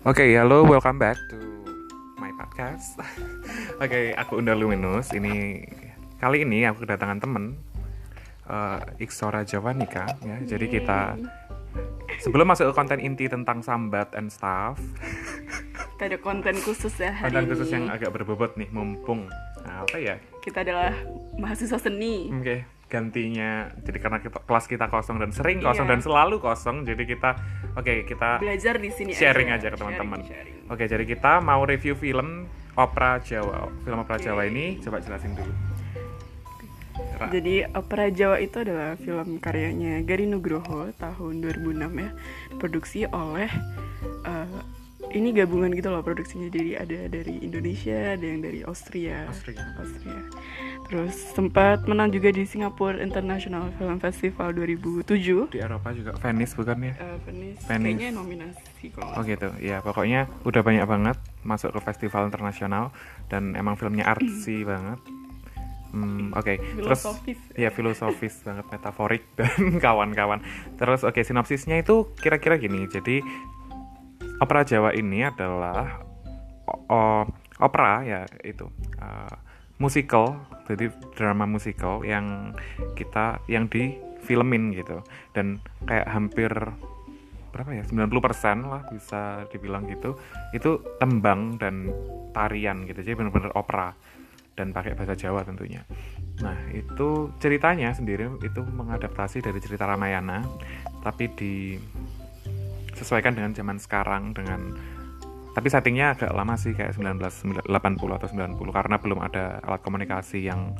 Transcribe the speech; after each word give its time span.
Oke, 0.00 0.24
halo, 0.32 0.64
welcome 0.64 0.96
back 0.96 1.20
to 1.28 1.36
my 2.16 2.32
podcast. 2.32 2.96
Oke, 3.84 4.16
aku 4.16 4.40
Unda 4.40 4.56
Luminus. 4.56 5.12
Ini 5.12 5.60
kali 6.16 6.48
ini 6.48 6.64
aku 6.64 6.88
kedatangan 6.88 7.20
temen 7.20 7.60
uh, 8.48 8.80
Iksora 8.96 9.44
Jawanika 9.44 10.08
ya. 10.24 10.40
Jadi 10.40 10.72
kita 10.72 11.20
sebelum 12.16 12.48
masuk 12.48 12.72
ke 12.72 12.74
konten 12.76 12.96
inti 12.96 13.28
tentang 13.28 13.60
sambat 13.60 14.16
and 14.16 14.32
stuff, 14.32 14.80
Kita 16.00 16.16
ada 16.16 16.20
konten 16.24 16.56
khusus 16.64 16.96
ya 16.96 17.12
hari 17.12 17.28
konten 17.28 17.44
ini. 17.44 17.50
khusus 17.52 17.68
yang 17.68 17.84
agak 17.92 18.08
berbobot 18.16 18.56
nih, 18.56 18.72
mumpung. 18.72 19.28
Nah, 19.68 19.84
apa 19.84 20.00
ya? 20.00 20.16
Kita 20.40 20.64
adalah 20.64 20.96
mahasiswa 21.36 21.76
seni. 21.76 22.32
Oke, 22.32 22.64
gantinya. 22.90 23.70
Jadi 23.80 23.98
karena 23.98 24.18
kita, 24.18 24.42
kelas 24.42 24.66
kita 24.66 24.90
kosong 24.90 25.16
dan 25.16 25.30
sering 25.30 25.62
kosong 25.62 25.86
Iya. 25.86 25.92
dan 25.94 26.00
selalu 26.02 26.36
kosong, 26.36 26.82
jadi 26.82 27.02
kita 27.06 27.30
oke 27.72 28.04
kita 28.04 28.42
Belajar 28.42 28.74
di 28.76 28.90
sini 28.90 29.14
sharing 29.14 29.48
aja 29.48 29.70
aja, 29.70 29.72
ke 29.72 29.76
teman-teman. 29.78 30.20
Oke, 30.66 30.84
jadi 30.84 31.06
kita 31.06 31.38
mau 31.38 31.62
review 31.62 31.94
film 31.94 32.50
opera 32.74 33.16
Jawa. 33.18 33.70
Film 33.80 33.98
opera 33.98 34.18
Oke. 34.18 34.26
Jawa 34.26 34.42
ini 34.44 34.82
coba 34.82 34.98
jelasin 34.98 35.32
dulu. 35.32 35.54
Ra- 37.16 37.28
Jadi 37.28 37.64
Opera 37.70 38.06
Jawa 38.08 38.36
itu 38.38 38.56
adalah 38.58 38.96
film 38.96 39.36
karyanya 39.38 40.00
Gari 40.02 40.24
Nugroho 40.24 40.88
tahun 40.94 41.40
2006 41.40 41.92
ya. 41.96 42.10
Produksi 42.56 43.04
oleh 43.06 43.48
eh, 44.22 44.60
ini 45.10 45.34
gabungan 45.34 45.74
gitu 45.74 45.90
loh 45.90 46.02
produksinya. 46.02 46.46
Jadi 46.50 46.78
ada 46.78 46.98
dari 47.10 47.42
Indonesia, 47.42 48.14
ada 48.14 48.24
yang 48.24 48.40
dari 48.42 48.60
Austria. 48.62 49.26
Austria. 49.26 49.62
Austria. 49.78 50.18
Terus 50.90 51.14
sempat 51.34 51.86
menang 51.86 52.10
juga 52.10 52.34
di 52.34 52.42
Singapore 52.42 52.98
International 52.98 53.70
Film 53.78 54.02
Festival 54.02 54.50
2007. 54.54 55.54
di 55.54 55.58
Eropa 55.62 55.94
juga 55.94 56.18
Venice 56.18 56.54
bukan 56.58 56.78
ya? 56.82 56.92
Eh, 56.98 57.16
Venice, 57.26 57.62
Venice. 57.66 57.98
kayaknya 57.98 58.10
nominasi 58.10 58.86
kalau 58.90 59.14
Oh 59.14 59.22
gitu, 59.22 59.48
ya 59.62 59.78
pokoknya 59.86 60.26
udah 60.42 60.62
banyak 60.66 60.86
banget 60.90 61.16
masuk 61.46 61.70
ke 61.78 61.80
festival 61.86 62.26
internasional 62.26 62.90
dan 63.30 63.54
emang 63.54 63.78
filmnya 63.78 64.02
artsy 64.02 64.62
banget. 64.70 64.98
Hmm, 65.90 66.30
oke. 66.34 66.54
Terus 66.58 67.02
Filosofis. 67.02 67.38
ya 67.58 67.70
filosofis 67.74 68.34
banget, 68.46 68.66
metaforik 68.70 69.22
dan 69.38 69.78
kawan-kawan. 69.78 70.42
Terus 70.78 71.02
oke 71.02 71.22
sinopsisnya 71.22 71.82
itu 71.82 72.14
kira-kira 72.18 72.58
gini. 72.58 72.86
Jadi 72.86 73.22
opera 74.40 74.60
Jawa 74.64 74.90
ini 74.96 75.22
adalah 75.22 76.00
o- 76.88 77.28
opera 77.60 78.02
ya 78.02 78.20
itu 78.40 78.66
uh, 78.98 79.36
musical, 79.80 80.36
jadi 80.68 80.92
drama 81.16 81.44
musical 81.48 82.04
yang 82.04 82.56
kita 82.96 83.40
yang 83.48 83.68
di 83.68 83.96
filmin 84.24 84.72
gitu. 84.76 85.04
Dan 85.32 85.60
kayak 85.84 86.08
hampir 86.08 86.52
berapa 87.50 87.74
ya 87.74 87.82
90% 87.82 88.70
lah 88.70 88.86
bisa 88.94 89.42
dibilang 89.50 89.82
gitu 89.90 90.14
itu 90.54 90.80
tembang 91.00 91.60
dan 91.60 91.92
tarian 92.32 92.84
gitu. 92.88 93.00
Jadi 93.04 93.16
benar-benar 93.16 93.52
opera 93.56 93.92
dan 94.54 94.76
pakai 94.76 94.92
bahasa 94.92 95.16
Jawa 95.16 95.42
tentunya. 95.42 95.82
Nah 96.44 96.56
itu 96.72 97.32
ceritanya 97.40 97.96
sendiri 97.96 98.28
itu 98.44 98.60
mengadaptasi 98.60 99.40
dari 99.40 99.58
cerita 99.58 99.88
Ramayana 99.88 100.44
tapi 101.00 101.32
disesuaikan 103.00 103.32
dengan 103.32 103.56
zaman 103.56 103.80
sekarang 103.80 104.36
dengan 104.36 104.76
tapi 105.50 105.66
settingnya 105.72 106.14
agak 106.14 106.30
lama 106.36 106.54
sih 106.54 106.76
kayak 106.76 106.94
1980 106.94 107.66
atau 107.96 108.28
90 108.28 108.76
karena 108.76 108.96
belum 109.00 109.18
ada 109.24 109.58
alat 109.64 109.80
komunikasi 109.80 110.46
yang 110.46 110.76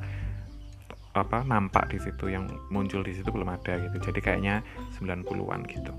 apa 1.10 1.42
nampak 1.42 1.90
di 1.90 1.98
situ 1.98 2.30
yang 2.30 2.46
muncul 2.70 3.02
di 3.02 3.16
situ 3.16 3.34
belum 3.34 3.50
ada 3.50 3.82
gitu. 3.82 3.98
Jadi 3.98 4.20
kayaknya 4.22 4.62
90-an 5.00 5.66
gitu. 5.66 5.90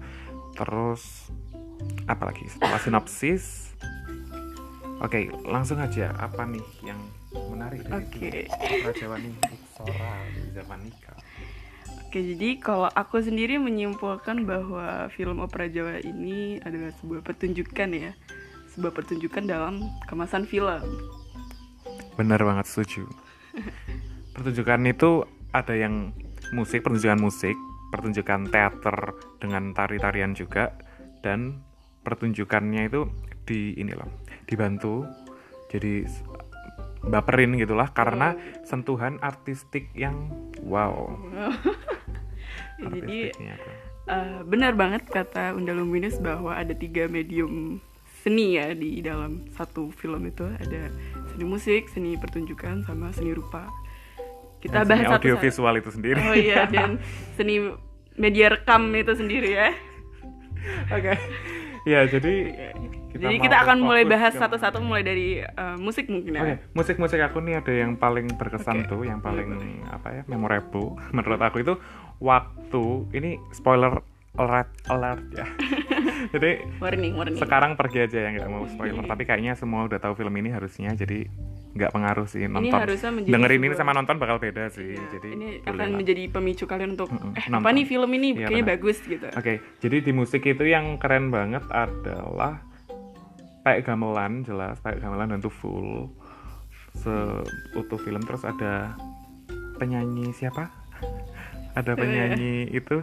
Terus 0.55 1.27
apa 2.07 2.31
lagi? 2.31 2.47
Setelah 2.47 2.79
sinopsis 2.79 3.75
oke 5.03 5.19
langsung 5.51 5.83
aja. 5.83 6.15
Apa 6.15 6.47
nih 6.47 6.63
yang 6.85 7.01
menarik 7.51 7.83
dari 7.83 8.47
Jawa 8.95 9.19
nih 9.19 9.35
Sora 9.75 10.15
di 10.31 10.47
zaman 10.55 10.79
nikah 10.85 11.19
Oke, 12.11 12.27
jadi 12.35 12.59
kalau 12.59 12.91
aku 12.91 13.23
sendiri 13.23 13.55
menyimpulkan 13.55 14.43
bahwa 14.43 15.07
film 15.15 15.39
opera 15.39 15.71
Jawa 15.71 16.03
ini 16.03 16.59
adalah 16.59 16.91
sebuah 16.99 17.23
pertunjukan 17.23 17.87
ya, 17.87 18.11
sebuah 18.75 18.91
pertunjukan 18.91 19.47
dalam 19.47 19.87
kemasan 20.11 20.43
film. 20.43 20.83
benar 22.19 22.43
banget 22.43 22.67
setuju. 22.67 23.07
Pertunjukan 24.35 24.91
itu 24.91 25.23
ada 25.55 25.71
yang 25.71 26.11
musik 26.51 26.83
pertunjukan 26.83 27.15
musik 27.15 27.55
pertunjukan 27.95 28.51
teater 28.51 29.15
dengan 29.39 29.71
tari-tarian 29.71 30.35
juga 30.35 30.75
dan 31.23 31.63
pertunjukannya 32.03 32.91
itu 32.91 33.07
di 33.47 33.79
ini 33.79 33.95
loh 33.95 34.11
dibantu 34.51 35.07
jadi 35.71 36.03
baperin 37.07 37.57
gitulah 37.57 37.89
karena 37.95 38.37
sentuhan 38.67 39.17
artistik 39.25 39.89
yang 39.97 40.29
wow. 40.61 41.09
Ya, 41.33 41.49
jadi 42.81 43.19
eh, 44.09 44.39
benar 44.43 44.73
banget 44.73 45.05
kata 45.07 45.53
Unda 45.53 45.77
Luminus 45.77 46.17
bahwa 46.17 46.57
ada 46.57 46.73
tiga 46.73 47.05
medium 47.05 47.77
seni 48.21 48.57
ya 48.57 48.73
di 48.77 49.01
dalam 49.01 49.49
satu 49.57 49.89
film 49.93 50.29
itu. 50.29 50.45
Ada 50.45 50.93
seni 51.33 51.45
musik, 51.45 51.89
seni 51.89 52.17
pertunjukan, 52.17 52.85
sama 52.85 53.09
seni 53.13 53.33
rupa. 53.33 53.65
Kita 54.61 54.81
Dan 54.81 54.85
seni 54.85 54.91
bahas 54.93 55.05
satu 55.17 55.25
audio 55.25 55.35
visual 55.41 55.73
itu 55.81 55.89
sendiri. 55.89 56.21
Oh 56.21 56.37
iya 56.37 56.69
dan 56.69 57.01
seni 57.37 57.73
media 58.17 58.53
rekam 58.53 58.93
itu 58.93 59.13
sendiri 59.17 59.49
ya. 59.57 59.69
oke. 60.93 61.13
Ya 61.81 62.05
jadi 62.05 62.33
Jadi 63.11 63.35
mau 63.41 63.43
kita 63.43 63.57
akan 63.67 63.77
mulai 63.81 64.05
bahas 64.05 64.37
satu-satu 64.37 64.79
mulai 64.85 65.01
dari 65.01 65.41
eh, 65.41 65.77
musik 65.81 66.07
mungkin 66.07 66.37
ya. 66.37 66.41
Oke, 66.45 66.55
musik-musik 66.77 67.19
aku 67.19 67.41
nih 67.41 67.57
ada 67.59 67.73
yang 67.73 67.97
paling 67.97 68.29
berkesan 68.37 68.85
Oke, 68.85 68.89
tuh, 68.93 69.01
yang 69.03 69.19
paling 69.19 69.81
apa 69.89 70.21
ya, 70.21 70.21
memorable 70.29 70.95
menurut 71.15 71.41
aku 71.41 71.65
itu 71.65 71.73
waktu 72.21 72.83
ini 73.11 73.41
spoiler 73.51 73.99
alert 74.33 74.69
alert 74.87 75.23
ya. 75.33 75.43
jadi 76.33 76.63
Warning, 76.77 77.13
warning. 77.13 77.35
sekarang 77.35 77.75
pergi 77.75 78.05
aja 78.05 78.17
ya 78.21 78.29
nggak 78.31 78.47
mau 78.47 78.63
spoiler, 78.65 79.03
tapi 79.03 79.25
kayaknya 79.25 79.53
semua 79.53 79.83
udah 79.83 79.97
tahu 79.97 80.15
film 80.15 80.31
ini 80.33 80.49
harusnya, 80.49 80.93
jadi 80.93 81.27
nggak 81.71 81.89
pengaruh 81.89 82.27
sih 82.27 82.45
nonton. 82.45 82.71
harusnya 82.73 83.11
menjadi 83.11 83.31
Dengerin 83.33 83.61
ini 83.61 83.75
sama 83.75 83.91
nonton 83.91 84.15
bakal 84.15 84.37
beda 84.37 84.67
sih, 84.69 84.91
Ya, 84.91 85.03
jadi 85.09 85.27
ini 85.29 85.47
akan 85.61 85.75
lah. 85.81 85.97
menjadi 85.97 86.23
pemicu 86.29 86.63
kalian 86.65 86.95
untuk 86.95 87.09
eh 87.09 87.43
nonton. 87.45 87.59
apa 87.59 87.69
nih 87.71 87.85
film 87.85 88.11
ini 88.13 88.27
Iya, 88.33 88.37
kayaknya 88.45 88.59
benar. 88.61 88.73
bagus 88.77 88.97
gitu. 89.01 89.27
Oke, 89.29 89.53
jadi 89.79 89.97
di 89.99 90.11
musik 90.11 90.41
itu 90.45 90.63
yang 90.63 90.95
keren 90.95 91.27
banget 91.27 91.63
adalah 91.67 92.63
Pak 93.61 93.83
Gamelan 93.83 94.41
jelas, 94.41 94.79
Pak 94.79 94.95
Gamelan 94.97 95.27
dan 95.27 95.39
tuh 95.39 95.51
full 95.51 96.07
seutuh 96.93 97.99
film 97.99 98.19
terus 98.21 98.43
ada 98.43 98.95
penyanyi 99.75 100.31
siapa? 100.31 100.67
Ada 101.73 101.91
penyanyi 101.93 102.67
itu 102.69 102.99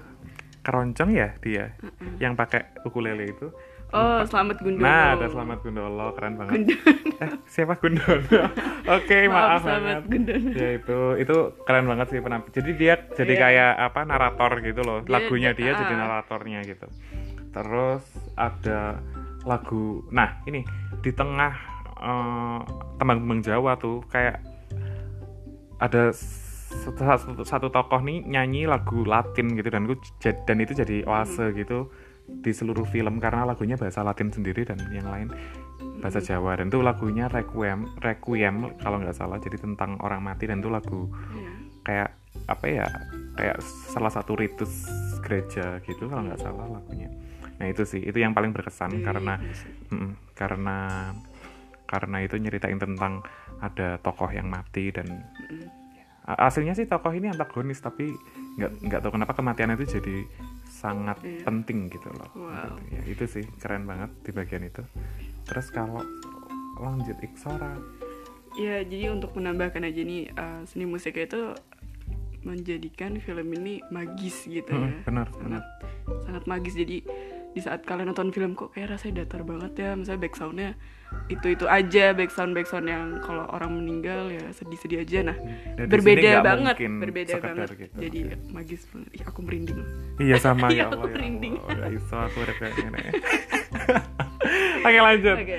keroncong 0.60 1.10
ya 1.10 1.32
dia 1.38 1.72
yang 2.18 2.34
pakai 2.34 2.76
ukulele 2.82 3.24
itu. 3.26 3.48
Oh, 3.88 4.20
Selamat 4.22 4.60
Gundolo. 4.60 4.84
Nah, 4.84 5.16
ada 5.16 5.26
Selamat 5.26 5.64
Gundolo, 5.64 6.12
keren 6.12 6.36
banget. 6.36 6.52
Gundolo. 6.60 6.92
Eh, 7.18 7.30
siapa 7.46 7.72
Gundolo? 7.74 8.20
Oke, 9.00 9.24
Maaf, 9.24 9.32
maaf, 9.32 9.60
Selamat 9.64 9.80
banget. 9.80 10.02
Gundolo. 10.04 10.50
Ya 10.52 10.68
itu 10.76 10.98
itu 11.18 11.36
keren 11.64 11.86
banget 11.88 12.06
sih 12.10 12.20
penamp- 12.20 12.52
Jadi 12.52 12.70
dia 12.74 12.94
jadi 13.10 13.32
Iya. 13.32 13.40
kayak 13.40 13.72
apa 13.82 14.00
narator 14.04 14.52
gitu 14.60 14.80
loh. 14.82 15.00
Dia- 15.00 15.12
Lagunya 15.14 15.50
dia 15.52 15.72
ah. 15.72 15.78
jadi 15.78 15.94
naratornya 15.96 16.60
gitu. 16.62 16.84
Terus 17.48 18.04
ada 18.36 19.00
lagu. 19.42 20.04
Nah, 20.10 20.44
ini 20.44 20.68
di 21.00 21.10
tengah 21.10 21.56
eh, 21.98 22.58
tembang-tembang 22.94 23.40
Jawa 23.40 23.72
tuh 23.74 24.04
kayak 24.06 24.44
ada 25.78 26.12
satu, 26.68 27.00
satu, 27.00 27.42
satu 27.48 27.68
tokoh 27.72 28.04
nih 28.04 28.28
nyanyi 28.28 28.68
lagu 28.68 29.00
Latin 29.08 29.56
gitu 29.56 29.69
dan 29.72 29.88
gue 29.88 29.96
dan 30.20 30.56
itu 30.60 30.72
jadi 30.76 31.04
oase 31.08 31.56
gitu 31.56 31.88
di 32.28 32.52
seluruh 32.52 32.84
film 32.84 33.16
karena 33.25 33.48
lagunya 33.48 33.81
bahasa 33.81 34.04
Latin 34.04 34.28
sendiri 34.28 34.69
dan 34.69 34.76
yang 34.93 35.08
lain 35.08 35.32
bahasa 36.04 36.20
Jawa. 36.20 36.60
Dan 36.60 36.69
itu 36.69 36.84
lagunya 36.84 37.26
Requiem 37.32 37.88
Requiem 37.98 38.76
kalau 38.84 39.00
nggak 39.00 39.16
salah 39.16 39.40
jadi 39.40 39.56
tentang 39.56 39.96
orang 40.04 40.20
mati 40.20 40.44
dan 40.44 40.60
itu 40.60 40.69
lagu 40.69 41.08
Iya. 41.32 41.50
kayak 41.88 42.10
apa 42.46 42.66
ya 42.69 42.87
kayak 43.34 43.58
salah 43.64 44.12
satu 44.12 44.37
ritus 44.37 44.87
gereja 45.25 45.81
gitu 45.88 46.06
kalau 46.12 46.28
nggak 46.28 46.40
salah 46.40 46.69
lagunya. 46.69 47.08
Nah 47.58 47.66
itu 47.66 47.82
sih 47.88 48.04
itu 48.04 48.20
yang 48.20 48.37
paling 48.37 48.52
berkesan 48.52 49.02
karena 49.02 49.40
mm, 49.88 50.37
karena 50.37 51.10
karena 51.88 52.16
itu 52.20 52.37
nyeritain 52.37 52.76
tentang 52.76 53.25
ada 53.58 53.96
tokoh 54.04 54.28
yang 54.28 54.46
mati 54.52 54.93
dan 54.93 55.25
aslinya 56.30 56.75
sih 56.75 56.84
tokoh 56.84 57.08
ini 57.10 57.26
antagonis 57.26 57.78
tapi 57.78 58.12
nggak 58.54 58.72
nggak 58.82 59.00
tahu 59.00 59.12
kenapa 59.14 59.32
kematian 59.32 59.72
itu 59.72 59.88
jadi 59.90 60.16
sangat 60.66 61.16
Iya. 61.20 61.40
penting 61.42 61.88
gitu 61.88 62.08
loh 62.10 62.28
Wow. 62.34 62.76
Gitu 62.78 62.92
ya, 62.92 63.00
itu 63.06 63.25
sih 63.26 63.44
keren 63.56 63.84
banget 63.84 64.12
di 64.20 64.30
bagian 64.30 64.62
itu 64.62 64.84
terus 65.42 65.69
kalau 65.69 66.04
lanjut 66.76 67.16
Iksora 67.19 67.72
Ya, 68.54 68.82
jadi 68.82 69.14
untuk 69.14 69.32
menambahkan 69.32 69.80
aja 69.80 70.02
nih 70.02 70.28
eh, 70.28 70.60
seni 70.66 70.82
musik 70.82 71.14
itu 71.14 71.54
menjadikan 72.40 73.19
film 73.19 73.50
ini 73.52 73.82
magis 73.88 74.46
gitu 74.46 74.66
ya. 74.69 74.90
Mm, 74.90 75.02
benar, 75.04 75.26
sangat 75.32 75.64
sangat 76.24 76.44
magis 76.44 76.74
jadi 76.74 77.02
di 77.48 77.60
saat 77.60 77.82
kalian 77.82 78.08
nonton 78.08 78.28
film 78.28 78.52
kok 78.52 78.70
kayak 78.70 78.92
rasanya 78.92 79.24
datar 79.24 79.42
banget 79.42 79.72
ya 79.74 79.90
misalnya 79.92 80.20
backsoundnya 80.20 80.70
itu 81.26 81.46
itu 81.48 81.64
aja 81.64 82.12
backsound 82.12 82.52
backsound 82.52 82.84
yang 82.84 83.18
kalau 83.18 83.48
orang 83.48 83.72
meninggal 83.74 84.28
ya 84.28 84.44
sedih-sedih 84.52 85.00
aja 85.00 85.18
nah 85.24 85.36
di 85.36 85.48
sini 85.80 85.88
berbeda 85.88 86.30
banget 86.38 86.76
berbeda 86.78 87.34
banget 87.40 87.68
gitu. 87.74 87.96
jadi 87.98 88.18
magis 88.48 88.84
banget 88.86 89.10
Ih, 89.10 89.22
aku 89.24 89.40
merinding 89.40 89.80
Iya 90.18 90.36
sama 90.36 90.66
Iya, 90.70 90.76
ya 90.76 90.84
aku 90.86 91.00
ya 91.00 91.10
merinding. 91.10 91.54
Iso 91.90 92.16
aku 92.16 92.38
gini. 92.44 93.00
Oke 94.78 94.98
lanjut. 94.98 95.36
oke 95.36 95.58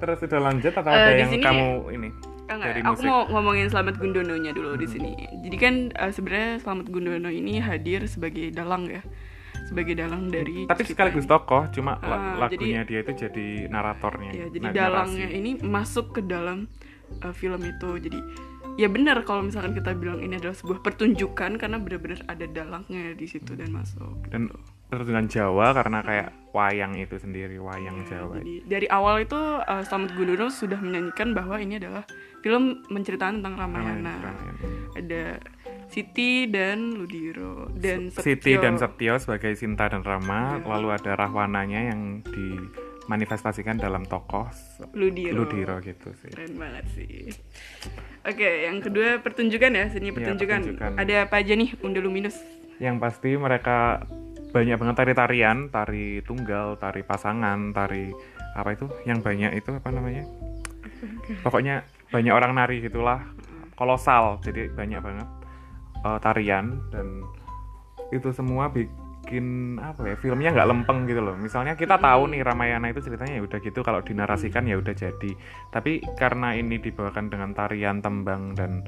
Terus 0.00 0.18
udah 0.24 0.40
lanjut 0.42 0.72
atau 0.72 0.90
Eh, 0.90 0.96
ada 0.96 1.12
yang 1.14 1.30
sini- 1.30 1.44
kamu 1.44 1.66
ini 1.92 2.08
enggak, 2.48 2.66
dari 2.66 2.80
aku 2.80 2.88
musik? 2.90 3.04
Hmm. 3.04 3.12
mau 3.12 3.20
ngomongin 3.30 3.66
Slamet 3.68 3.96
Gundono-nya 3.96 4.50
dulu 4.50 4.74
di 4.74 4.88
sini. 4.88 5.12
Jadi 5.38 5.56
kan 5.56 5.74
eh, 5.92 6.10
sebenarnya 6.10 6.58
Slamet 6.58 6.88
Gundono 6.88 7.28
ini 7.28 7.60
hadir 7.60 8.08
sebagai 8.08 8.48
dalang 8.50 8.88
ya. 8.88 9.04
Sebagai 9.70 9.94
dalang 9.94 10.26
dari 10.26 10.66
Tapi 10.66 10.82
sekaligus 10.82 11.30
tokoh, 11.30 11.70
cuma 11.70 11.94
Ah, 12.02 12.34
lagunya 12.34 12.82
dia 12.82 13.06
itu 13.06 13.14
jadi 13.14 13.70
naratornya. 13.70 14.34
Ya, 14.34 14.46
jadi 14.50 14.66
dalangnya 14.74 15.30
narasi. 15.30 15.38
ini 15.38 15.50
masuk 15.62 16.18
ke 16.18 16.20
dalam 16.26 16.66
eh, 17.22 17.34
film 17.34 17.62
itu. 17.62 17.90
Jadi 18.02 18.18
ya 18.74 18.90
benar 18.90 19.22
kalau 19.22 19.46
misalkan 19.46 19.74
kita 19.78 19.94
bilang 19.94 20.18
ini 20.18 20.38
adalah 20.38 20.56
sebuah 20.58 20.82
pertunjukan 20.82 21.54
karena 21.58 21.78
benar-benar 21.78 22.26
ada 22.26 22.46
dalangnya 22.50 23.14
di 23.14 23.26
situ 23.30 23.54
dan 23.54 23.70
masuk. 23.70 24.26
dan 24.30 24.50
pertunjukan 24.90 25.30
Jawa 25.30 25.70
karena 25.70 26.02
kayak 26.02 26.28
wayang 26.50 26.98
itu 26.98 27.14
sendiri, 27.14 27.62
wayang 27.62 28.02
Jawa. 28.10 28.34
Iya, 28.34 28.42
Jadi 28.42 28.54
dari 28.66 28.86
awal 28.90 29.22
itu 29.22 29.38
uh, 29.38 29.82
Slamet 29.86 30.10
Gundono 30.18 30.50
sudah 30.50 30.82
menyanyikan 30.82 31.30
bahwa 31.30 31.62
ini 31.62 31.78
adalah 31.78 32.02
film 32.42 32.82
menceritakan 32.90 33.38
tentang 33.38 33.54
Ramayana. 33.54 34.14
Ramayana. 34.18 34.32
Ada 34.98 35.22
Siti 35.90 36.46
dan 36.46 36.94
Ludiro 36.94 37.66
dan 37.74 38.14
Siti 38.14 38.54
Setio. 38.54 38.62
dan 38.62 38.78
Setio 38.78 39.18
sebagai 39.18 39.58
Sinta 39.58 39.90
dan 39.90 40.06
Rama, 40.06 40.56
Iya. 40.56 40.66
lalu 40.70 40.88
ada 40.94 41.18
Rahwananya 41.18 41.90
yang 41.90 42.22
dimanifestasikan 42.22 43.74
dalam 43.74 44.06
tokoh 44.06 44.46
Ludiro. 44.94 45.42
Ludiro 45.42 45.82
gitu 45.82 46.14
sih. 46.14 46.30
Keren 46.30 46.54
banget 46.54 46.86
sih. 46.94 47.34
Oke, 48.22 48.70
yang 48.70 48.78
kedua 48.78 49.18
pertunjukan 49.18 49.70
ya, 49.72 49.84
seni 49.90 50.08
Iya, 50.08 50.14
pertunjukan. 50.14 50.60
pertunjukan. 50.62 50.90
Ada 50.94 51.26
apa 51.26 51.34
aja 51.42 51.58
nih 51.58 51.74
Unda 51.82 51.98
Luminus? 51.98 52.38
Yang 52.78 52.96
pasti 53.02 53.34
mereka 53.34 54.06
banyak 54.50 54.78
banget 54.78 54.94
tari-tarian, 54.94 55.68
tari 55.68 56.22
tunggal, 56.22 56.78
tari 56.78 57.02
pasangan, 57.02 57.74
tari 57.74 58.14
apa 58.54 58.78
itu? 58.78 58.86
Yang 59.02 59.26
banyak 59.26 59.50
itu 59.58 59.74
apa 59.74 59.90
namanya? 59.90 60.22
Pokoknya 61.42 61.82
banyak 62.10 62.30
orang 62.30 62.54
nari 62.54 62.78
gitulah. 62.78 63.26
Kolosal, 63.74 64.38
jadi 64.44 64.68
banyak 64.70 65.00
banget 65.00 65.39
eh, 66.04 66.18
tarian 66.22 66.80
dan 66.90 67.24
itu 68.10 68.34
semua 68.34 68.68
bikin 68.74 69.78
apa 69.78 70.02
ya 70.02 70.16
filmnya 70.18 70.50
nggak 70.50 70.68
lempeng 70.68 71.06
gitu 71.06 71.22
loh. 71.22 71.38
Misalnya 71.38 71.78
kita 71.78 71.96
tahu 72.00 72.34
nih 72.34 72.42
Ramayana 72.42 72.90
itu 72.90 73.00
ceritanya 73.04 73.38
ya 73.38 73.42
udah 73.46 73.58
gitu 73.62 73.80
kalau 73.86 74.02
dinarasikan 74.02 74.66
ya 74.66 74.76
udah 74.78 74.94
jadi. 74.94 75.30
Tapi 75.70 76.02
karena 76.18 76.58
ini 76.58 76.82
dibawakan 76.82 77.30
dengan 77.30 77.54
tarian 77.54 78.02
tembang 78.02 78.58
dan 78.58 78.82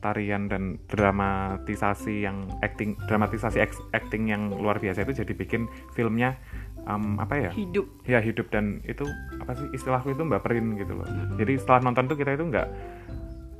tarian 0.00 0.48
dan 0.48 0.80
dramatisasi 0.88 2.24
yang 2.24 2.48
acting 2.64 2.96
dramatisasi 3.04 3.60
acting 3.92 4.32
yang 4.32 4.48
luar 4.48 4.80
biasa 4.80 5.04
itu 5.04 5.20
jadi 5.22 5.32
bikin 5.36 5.68
filmnya 5.92 6.40
em, 6.88 7.20
apa 7.20 7.36
ya? 7.36 7.50
Hidup. 7.52 7.86
ya 8.08 8.18
hidup 8.24 8.48
dan 8.48 8.80
itu 8.88 9.04
apa 9.38 9.52
sih 9.54 9.68
istilahku 9.76 10.16
itu 10.16 10.24
baperin 10.24 10.74
gitu 10.80 10.96
loh. 10.96 11.06
Jadi 11.36 11.60
setelah 11.60 11.84
nonton 11.84 12.08
tuh 12.08 12.16
kita 12.16 12.34
itu 12.34 12.48
nggak 12.48 12.68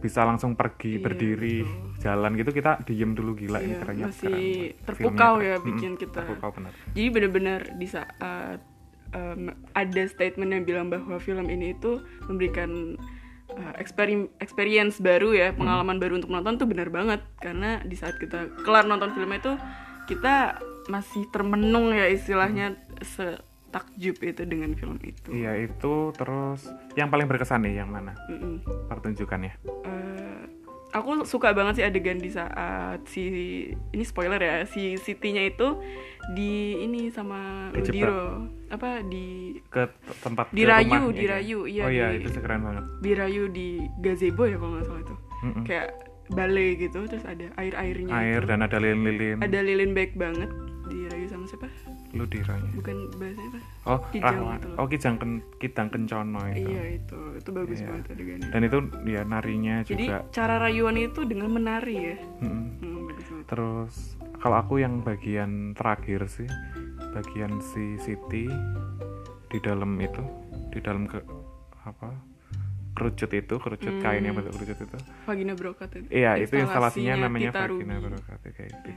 bisa 0.01 0.25
langsung 0.25 0.53
pergi 0.53 0.97
Iya, 0.97 1.03
berdiri 1.03 1.57
jalan 1.99 2.33
gitu 2.35 2.51
kita 2.51 2.81
diem 2.83 3.13
dulu 3.13 3.37
gila 3.37 3.61
ini 3.61 3.73
Iya, 3.73 3.79
kerennya 3.79 4.07
masih 4.09 4.29
keren 4.73 4.87
terpukau 4.89 5.33
Filmnya 5.37 5.45
ya 5.45 5.55
keren. 5.55 5.69
bikin 5.69 5.91
Mm-mm, 5.91 6.03
kita. 6.03 6.21
terpukau 6.25 6.51
benar 6.51 6.73
Jadi 6.91 7.09
benar-benar 7.09 7.61
di 7.75 7.87
saat 7.87 8.59
em, 9.11 9.43
ada 9.73 10.03
statement 10.07 10.51
yang 10.51 10.65
bilang 10.65 10.87
bahwa 10.87 11.17
film 11.17 11.47
ini 11.47 11.75
itu 11.75 11.99
memberikan 12.25 12.95
uh, 13.51 13.75
experi- 13.77 14.31
experience 14.39 14.99
baru 14.99 15.35
ya, 15.35 15.49
pengalaman 15.51 15.99
baru 15.99 16.17
untuk 16.17 16.31
menonton 16.31 16.57
tuh 16.57 16.65
benar 16.65 16.89
banget. 16.89 17.19
Karena 17.37 17.83
di 17.83 17.95
saat 17.95 18.17
kita 18.17 18.63
kelar 18.63 18.87
nonton 18.87 19.11
film 19.11 19.31
itu 19.31 19.53
kita 20.07 20.59
masih 20.87 21.27
termenung 21.29 21.91
ya 21.91 22.07
istilahnya 22.07 22.79
setakjub 23.71 24.19
itu 24.19 24.43
dengan 24.45 24.75
film 24.75 24.99
itu. 25.01 25.31
iya 25.31 25.55
itu 25.57 25.95
terus 26.13 26.67
yang 26.93 27.07
paling 27.07 27.25
berkesan 27.25 27.63
nih 27.63 27.79
yang 27.79 27.89
mana? 27.89 28.19
Mm-mm. 28.27 28.59
pertunjukannya. 28.87 29.55
Eh, 29.63 30.43
aku 30.91 31.23
suka 31.23 31.55
banget 31.55 31.79
sih 31.79 31.85
adegan 31.87 32.19
di 32.19 32.27
saat 32.29 33.07
si 33.07 33.23
ini 33.71 34.03
spoiler 34.03 34.37
ya 34.37 34.67
si 34.67 34.99
Siti-nya 34.99 35.47
itu 35.47 35.79
di 36.31 36.83
ini 36.83 37.09
sama 37.09 37.71
Kejebak. 37.71 37.95
Ludiro 37.95 38.23
apa 38.69 39.03
di 39.03 39.55
ke 39.65 39.87
tempat 40.21 40.51
ke 40.51 40.55
Dirayu, 40.57 40.91
rumahnya, 40.91 41.15
dirayu, 41.15 41.59
iya, 41.65 41.83
oh 41.83 41.91
iya 41.91 42.07
di- 42.11 42.19
itu 42.19 42.29
sih 42.29 42.43
keren 42.43 42.63
banget. 42.63 42.85
Dirayu 43.01 43.45
di 43.49 43.69
gazebo 43.99 44.43
ya 44.45 44.59
kalau 44.59 44.75
nggak 44.75 44.85
salah 44.85 45.01
itu. 45.01 45.15
Mm-mm. 45.41 45.63
kayak 45.63 45.89
balai 46.31 46.75
gitu 46.75 47.07
terus 47.07 47.23
ada 47.23 47.51
air 47.55 47.75
airnya 47.75 48.11
air 48.13 48.43
dan 48.45 48.61
ada 48.61 48.77
lilin-lilin. 48.77 49.39
Ada 49.39 49.63
lilin 49.63 49.95
baik 49.95 50.15
banget 50.15 50.51
dirayu 50.87 51.27
sama 51.27 51.47
siapa 51.47 51.71
ludiranya 52.13 52.71
bukan 52.73 52.97
bahasanya 53.15 53.51
apa 53.51 53.59
oh 53.87 53.99
Kijang 54.09 54.35
Rahma 54.37 54.53
gitu 54.53 54.67
loh. 54.67 54.77
oh 54.77 54.87
kijang 54.87 55.15
ken 55.17 55.31
kijang 55.57 55.89
kencono 55.89 56.41
itu 56.49 56.67
iya 56.67 56.83
itu 56.93 57.19
itu 57.35 57.49
bagus 57.51 57.79
Iya. 57.79 57.87
banget 57.87 58.07
adegannya 58.11 58.49
dan 58.49 58.61
itu 58.63 58.79
ya 59.07 59.23
narinya 59.23 59.75
jadi 59.83 60.05
juga 60.05 60.19
cara 60.31 60.55
rayuan 60.59 60.97
itu 60.97 61.21
dengan 61.23 61.49
menari 61.51 61.97
ya 61.97 62.17
hmm, 62.41 62.67
banget 62.81 63.47
Terus 63.47 63.95
kalau 64.37 64.57
aku 64.57 64.79
yang 64.79 65.01
bagian 65.01 65.75
terakhir 65.75 66.25
sih, 66.27 66.47
bagian 67.11 67.59
si 67.61 67.99
Siti 67.99 68.47
di 69.45 69.59
dalam 69.59 69.99
itu, 69.99 70.23
di 70.69 70.79
dalam 70.79 71.05
ke 71.05 71.19
apa? 71.83 72.15
kerucut 72.91 73.27
itu, 73.29 73.55
kerucut 73.57 73.91
Hmm. 73.91 74.03
kain 74.03 74.23
yang 74.23 74.35
bentuk 74.35 74.55
kerucut 74.55 74.79
itu. 74.79 74.99
Vagina 75.25 75.55
Brokat 75.55 75.91
itu 75.95 76.07
Iya, 76.11 76.37
itu 76.39 76.53
instalasinya 76.55 77.15
namanya 77.19 77.51
Vagina. 77.51 77.97
Brokat 77.99 78.39
kayak 78.47 78.71
gitu. 78.71 78.91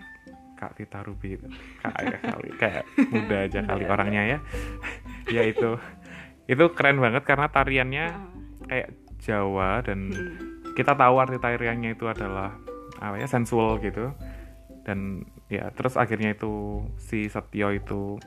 Kak 0.63 0.73
Tita 0.73 1.03
Ruby 1.03 1.35
itu. 1.35 1.47
Kak 1.77 1.99
ya 1.99 2.17
kali 2.17 2.49
kayak 2.55 2.83
muda 3.11 3.37
aja 3.43 3.59
kali 3.61 3.83
orangnya 3.83 4.23
ya. 4.25 4.37
ya 5.35 5.43
itu. 5.43 5.75
Itu 6.45 6.71
keren 6.71 6.97
banget 6.97 7.23
karena 7.23 7.47
tariannya 7.47 8.05
kayak 8.65 8.89
Jawa 9.19 9.79
dan 9.79 10.07
Hmm. 10.07 10.75
kita 10.75 10.91
tahu 10.93 11.15
arti 11.17 11.35
tariannya 11.37 11.93
itu 11.93 12.07
adalah 12.07 12.55
apa 12.97 13.15
ya 13.15 13.23
sensual 13.25 13.77
gitu 13.77 14.11
dan 14.83 15.21
ya 15.47 15.71
terus 15.71 15.95
akhirnya 15.95 16.31
itu 16.31 16.51
si 16.97 17.27
Setio 17.27 17.69
itu 17.69 18.19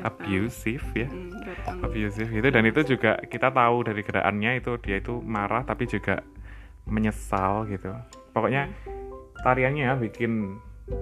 abusive 0.00 0.84
ya 0.94 1.04
Hmm, 1.04 1.36
datang. 1.36 1.76
abusive 1.82 2.30
gitu 2.30 2.48
dan 2.48 2.64
itu 2.64 2.80
juga 2.86 3.20
kita 3.20 3.50
tahu 3.50 3.82
dari 3.82 4.00
gerakannya 4.00 4.56
itu 4.56 4.72
dia 4.78 4.96
itu 4.96 5.20
marah 5.20 5.62
tapi 5.62 5.84
juga 5.84 6.24
menyesal 6.84 7.68
gitu 7.68 7.92
pokoknya 8.30 8.72
tariannya 9.38 9.92
bikin 10.00 10.56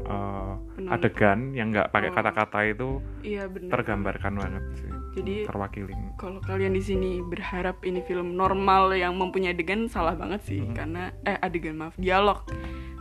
uh, 0.04 0.54
Penonton. 0.72 0.90
adegan 0.90 1.38
yang 1.52 1.70
nggak 1.70 1.88
pakai 1.88 2.08
Oh. 2.08 2.14
kata-kata 2.14 2.58
itu 2.64 2.88
Iya 3.20 3.46
benar. 3.46 3.70
tergambarkan 3.72 4.32
banget 4.34 4.64
sih 4.76 4.90
Jadi 5.12 5.34
terwakili 5.42 5.94
kalau 6.16 6.38
kalian 6.40 6.70
di 6.70 6.80
sini 6.80 7.10
berharap 7.20 7.82
ini 7.82 7.98
film 8.00 8.32
normal 8.32 8.92
yang 8.92 9.14
mempunyai 9.14 9.50
adegan 9.50 9.86
salah 9.86 10.14
banget 10.14 10.40
sih 10.42 10.60
Hmm. 10.60 10.72
karena 10.72 11.02
eh 11.22 11.34
adegan 11.36 11.74
maaf 11.76 11.94
dialog 11.96 12.46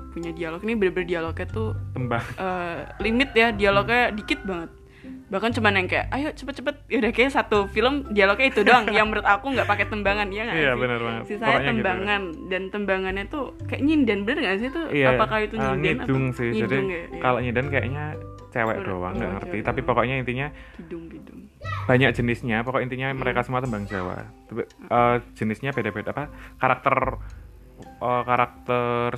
punya 0.10 0.32
dialog 0.32 0.58
ini 0.60 0.74
bener-bener 0.74 1.06
dialognya 1.08 1.46
tuh 1.48 1.70
tembang 1.92 2.26
eh, 2.36 2.82
limit 3.00 3.30
ya 3.32 3.52
dialognya 3.52 4.10
dikit 4.10 4.42
banget 4.42 4.70
bahkan 5.28 5.52
cuman 5.52 5.74
yang 5.76 5.86
kayak 5.86 6.10
ayo 6.10 6.30
cepet-cepet 6.32 6.76
ya 6.86 6.98
udah 6.98 7.12
kayak 7.12 7.32
satu 7.32 7.66
film 7.68 8.08
dialognya 8.10 8.48
itu 8.48 8.62
doang 8.62 8.90
yang 8.90 9.06
menurut 9.06 9.24
aku 9.24 9.50
nggak 9.50 9.66
pakai 9.66 9.86
tembangan 9.86 10.28
ya 10.28 10.42
nggak 10.44 10.58
Iya, 10.58 10.72
sih 10.72 10.80
bener 10.80 11.00
banget. 11.00 11.24
sisanya 11.24 11.46
Pokoknya 11.46 11.62
gitu. 11.62 11.70
tembangan 11.76 12.22
dan 12.46 12.62
tembangannya 12.70 13.24
tuh 13.28 13.44
kayak 13.64 13.82
nyinden 13.82 14.20
bener 14.24 14.40
nggak 14.40 14.58
sih 14.58 14.68
itu 14.68 14.82
Iya, 14.92 15.08
apakah 15.12 15.38
itu 15.40 15.54
eh, 15.54 15.62
nyinden 15.62 15.96
ngidung 16.00 16.24
atau 16.26 16.36
sih. 16.36 16.50
Jadi 16.50 16.60
ngidung 16.60 16.88
ya? 16.88 17.02
Iya. 17.06 17.20
kalau 17.20 17.40
nyiden 17.40 17.66
kayaknya 17.68 18.06
cewek 18.50 18.78
Oh, 18.78 18.84
doang 18.84 19.14
nggak 19.14 19.24
oh, 19.24 19.34
ngerti. 19.36 19.50
cewek 19.52 19.64
Tapi 19.64 19.80
pokoknya 19.84 20.16
intinya 20.18 20.48
kidung 20.76 21.04
kidung 21.08 21.40
banyak 21.86 22.10
jenisnya. 22.12 22.58
Pokok 22.62 22.82
intinya 22.82 23.08
Hmm. 23.08 23.18
mereka 23.18 23.42
semua 23.42 23.60
tembang 23.60 23.84
Jawa. 23.84 24.26
Tapi, 24.46 24.62
eh, 24.66 25.16
jenisnya 25.36 25.70
beda-beda 25.70 26.10
apa 26.10 26.26
karakter 26.56 26.98
eh, 27.80 28.24
karakter 28.26 29.12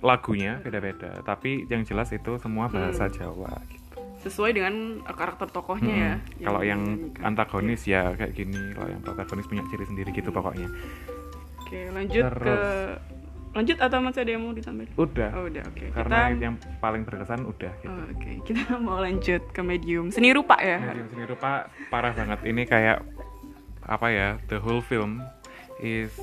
lagunya 0.00 0.58
beda-beda. 0.58 1.20
Tapi 1.20 1.64
yang 1.66 1.82
jelas 1.82 2.08
itu 2.10 2.36
semua 2.36 2.66
bahasa 2.66 3.04
Hmm. 3.04 3.14
Jawa. 3.14 3.52
Gitu. 3.66 3.79
Sesuai 4.20 4.50
dengan 4.52 4.74
uh, 5.00 5.12
karakter 5.12 5.48
tokohnya 5.48 5.94
ya 5.94 6.14
Hmm. 6.14 6.42
Kalau 6.42 6.60
yang 6.60 6.80
dinyanyikan. 6.80 7.22
antagonis 7.24 7.82
ya 7.84 8.12
kayak 8.12 8.32
gini. 8.32 8.60
Kalau 8.72 8.88
yang 8.88 9.00
protagonis 9.00 9.44
punya 9.44 9.64
ciri 9.66 9.84
sendiri 9.84 10.10
gitu 10.10 10.28
pokoknya. 10.28 10.68
Oke, 11.58 11.80
lanjut 11.88 12.22
ke 12.22 12.34
Terus- 12.34 12.98
lanjut 13.50 13.76
atau 13.76 13.98
masih 13.98 14.20
ada 14.20 14.30
yang 14.30 14.42
mau 14.42 14.52
ditambahin? 14.52 14.90
Udah. 14.94 15.30
Oh, 15.32 15.44
udah, 15.44 15.62
oke. 15.64 15.86
Karena 15.90 16.18
Kita 16.28 16.44
yang 16.44 16.54
paling 16.78 17.02
berkesan 17.02 17.40
udah 17.42 17.72
gitu. 17.76 17.90
Oh, 17.90 18.04
oke. 18.08 18.30
Kita 18.44 18.62
mau 18.80 18.98
lanjut 18.98 19.42
ke 19.48 19.60
medium 19.60 20.06
seni 20.08 20.30
rupa 20.30 20.54
ya. 20.56 20.78
Medium 20.78 21.08
seni 21.08 21.24
rupa 21.24 21.50
parah 21.88 22.12
banget. 22.12 22.38
Ini 22.42 22.62
kayak 22.64 22.98
apa 23.82 24.06
ya? 24.08 24.28
The 24.46 24.58
whole 24.58 24.80
film 24.80 25.18
is 25.78 26.14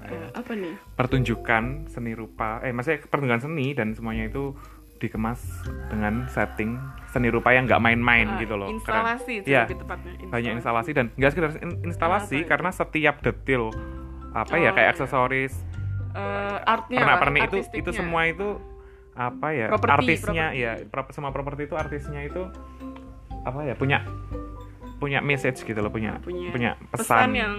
ya, 0.00 0.10
Eh, 0.10 0.28
apa 0.32 0.52
nih? 0.54 0.74
pertunjukan 0.94 1.64
seni 1.86 2.12
rupa. 2.12 2.58
Eh, 2.60 2.70
maksudnya 2.70 3.02
pertunjukan 3.02 3.42
seni 3.42 3.72
dan 3.72 3.92
semuanya 3.92 4.26
itu 4.26 4.56
dikemas 5.00 5.40
dengan 5.88 6.28
setting 6.28 6.76
seni 7.06 7.26
rupa 7.26 7.50
yang 7.50 7.64
nggak 7.64 7.80
main-main 7.80 8.28
Ah, 8.28 8.38
gitu 8.38 8.54
loh 8.54 8.68
Keren. 8.68 8.78
instalasi 8.78 9.34
sih 9.40 9.48
Iya, 9.48 9.64
lebih 9.64 9.78
tepatnya 9.80 10.12
banyak 10.28 10.52
instalasi 10.54 10.90
dan 10.92 11.06
nggak 11.12 11.30
sekedar 11.30 11.50
in- 11.58 11.80
instalasi 11.82 12.36
itu? 12.38 12.46
karena 12.46 12.70
setiap 12.70 13.16
detail 13.18 13.72
apa 14.30 14.54
ya 14.54 14.70
Oh, 14.70 14.74
kayak 14.74 14.86
iya. 14.86 14.94
aksesoris 14.94 15.54
Eh, 16.10 16.56
artnya 16.64 16.98
pernak 16.98 17.10
lah, 17.12 17.20
pernik 17.20 17.42
itu 17.44 17.56
itu 17.72 17.90
semua 17.92 18.26
itu 18.26 18.58
apa 19.12 19.46
ya 19.50 19.66
Properti, 19.68 19.94
artisnya 20.10 20.46
properti. 20.48 20.58
ya 20.60 20.72
pro- 20.84 21.10
semua 21.10 21.30
properti 21.30 21.60
itu 21.64 21.74
artisnya 21.74 22.20
itu 22.20 22.42
apa 23.40 23.58
ya 23.62 23.74
punya 23.74 24.02
punya 25.00 25.24
message 25.24 25.64
gitu 25.64 25.80
loh 25.80 25.88
punya 25.88 26.20
punya, 26.20 26.52
punya 26.52 26.70
pesan, 26.92 27.00
pesan, 27.08 27.30
yang 27.32 27.54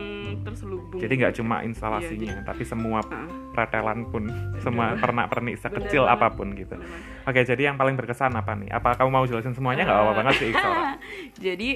terselubung. 0.45 1.01
Jadi 1.01 1.13
nggak 1.17 1.33
cuma 1.41 1.65
instalasinya 1.65 2.45
tapi 2.45 2.63
semua 2.63 3.01
Ah, 3.01 3.25
pretelan 3.51 4.07
pun 4.07 4.29
semua 4.61 4.93
pernak 4.95 5.27
pernik 5.27 5.57
sekecil 5.57 6.05
banget. 6.05 6.15
apa 6.21 6.27
pun 6.31 6.53
gitu. 6.53 6.77
Bener-bener. 6.77 7.27
oke 7.27 7.39
jadi 7.43 7.61
yang 7.73 7.77
paling 7.81 7.97
berkesan 7.97 8.31
apa 8.37 8.53
nih? 8.55 8.69
Apa 8.71 8.93
kamu 8.95 9.09
mau 9.09 9.25
jelasin 9.25 9.51
semuanya? 9.51 9.83
Nggak 9.83 9.97
apa-apa 9.97 10.13
banget 10.21 10.33
sih 10.37 10.47
Iksora 10.53 10.81
jadi 11.49 11.69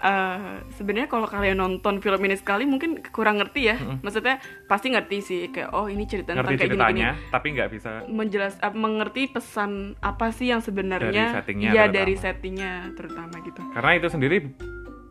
eh, 0.00 0.56
sebenarnya 0.80 1.08
kalau 1.12 1.28
kalian 1.28 1.60
nonton 1.60 2.00
film 2.00 2.20
ini 2.24 2.36
sekali 2.38 2.64
mungkin 2.64 3.04
kurang 3.12 3.36
ngerti 3.42 3.60
ya. 3.68 3.76
Maksudnya 4.00 4.40
pasti 4.64 4.88
ngerti 4.88 5.16
sih 5.20 5.40
kayak 5.52 5.76
oh 5.76 5.92
ini 5.92 6.08
cerita 6.08 6.32
tentang 6.32 6.56
ngerti 6.56 6.56
kayak 6.56 6.70
gini-gini. 6.72 7.00
ceritanya 7.04 7.10
tapi 7.28 7.46
nggak 7.52 7.68
bisa 7.68 7.90
menjelas 8.08 8.54
uh, 8.64 8.72
mengerti 8.72 9.22
pesan 9.28 9.98
apa 10.00 10.32
sih 10.32 10.48
yang 10.48 10.64
sebenarnya? 10.64 11.34
Dari 11.34 11.36
settingnya 11.36 11.68
ya 11.68 11.84
terutama. 11.84 11.96
dari 12.00 12.14
settingnya 12.16 12.72
terutama 12.96 13.34
gitu. 13.44 13.60
Karena 13.76 13.90
itu 13.98 14.08
sendiri 14.08 14.36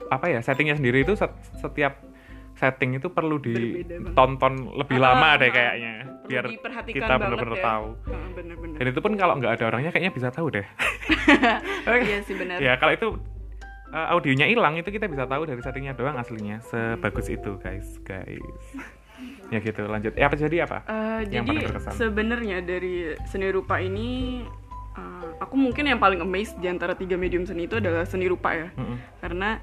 apa 0.10 0.25
ya 0.28 0.39
settingnya 0.42 0.75
sendiri 0.75 1.01
itu 1.01 1.13
set- 1.13 1.38
setiap 1.58 2.01
setting 2.58 3.00
itu 3.00 3.08
perlu 3.08 3.39
ditonton 3.39 4.75
lebih 4.75 5.00
Ah, 5.00 5.04
lama 5.16 5.28
ah, 5.32 5.34
deh 5.39 5.48
ah. 5.48 5.54
kayaknya 5.54 5.94
biar 6.28 6.44
kita 6.86 7.06
banget 7.08 7.20
bener-bener 7.32 7.56
ya. 7.56 7.63
tahu. 7.63 7.88
Ah, 8.12 8.28
bener-bener. 8.36 8.78
Dan 8.78 8.86
itu 8.92 9.00
pun 9.00 9.12
kalau 9.16 9.34
nggak 9.39 9.51
ada 9.56 9.63
orangnya 9.66 9.89
kayaknya 9.89 10.12
bisa 10.12 10.28
tahu 10.30 10.51
deh. 10.51 10.68
Iya 11.89 12.20
sih 12.22 12.36
benar 12.38 12.62
ya 12.62 12.78
kalau 12.78 12.94
itu 12.94 13.08
uh, 13.89 14.08
audionya 14.13 14.46
hilang 14.46 14.78
itu 14.78 14.89
kita 14.89 15.10
bisa 15.10 15.25
tahu 15.25 15.48
dari 15.48 15.58
settingnya 15.60 15.98
doang 15.98 16.20
aslinya 16.20 16.62
sebagus 16.62 17.28
itu 17.28 17.58
guys 17.58 17.98
guys. 18.04 18.63
Ya 19.50 19.60
gitu 19.60 19.84
lanjut. 19.84 20.16
Ya 20.16 20.32
apa 20.32 20.39
jadi 20.39 20.63
apa? 20.63 20.86
Eh, 20.88 21.28
Yang 21.28 21.60
jadi 21.60 21.92
sebenarnya 21.92 22.63
dari 22.63 23.18
seni 23.25 23.51
rupa 23.51 23.82
ini 23.82 24.46
eh, 24.96 25.28
aku 25.42 25.60
mungkin 25.60 25.89
yang 25.89 26.00
paling 26.00 26.22
amazed 26.22 26.56
di 26.56 26.70
antara 26.70 26.96
tiga 26.96 27.18
medium 27.18 27.44
seni 27.44 27.68
itu 27.68 27.82
adalah 27.82 28.08
seni 28.08 28.30
rupa 28.30 28.54
ya. 28.54 28.68
Mm-mm. 28.78 28.96
karena 29.20 29.60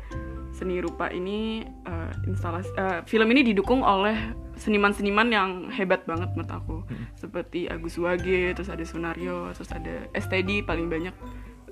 seni 0.57 0.81
rupa 0.81 1.13
ini 1.13 1.61
eh, 1.85 2.11
instalasi 2.25 2.73
eh, 2.81 3.01
film 3.05 3.29
ini 3.29 3.53
didukung 3.53 3.85
oleh 3.85 4.17
seniman-seniman 4.57 5.29
yang 5.29 5.51
hebat 5.69 6.09
banget 6.09 6.33
menurut 6.33 6.53
aku. 6.53 6.77
Seperti 7.21 7.69
Agus 7.69 8.01
Wage 8.01 8.57
terus 8.57 8.73
ada 8.73 8.81
Sunario 8.89 9.53
terus 9.53 9.69
ada 9.69 10.09
STD 10.17 10.65
paling 10.65 10.89
banyak 10.89 11.13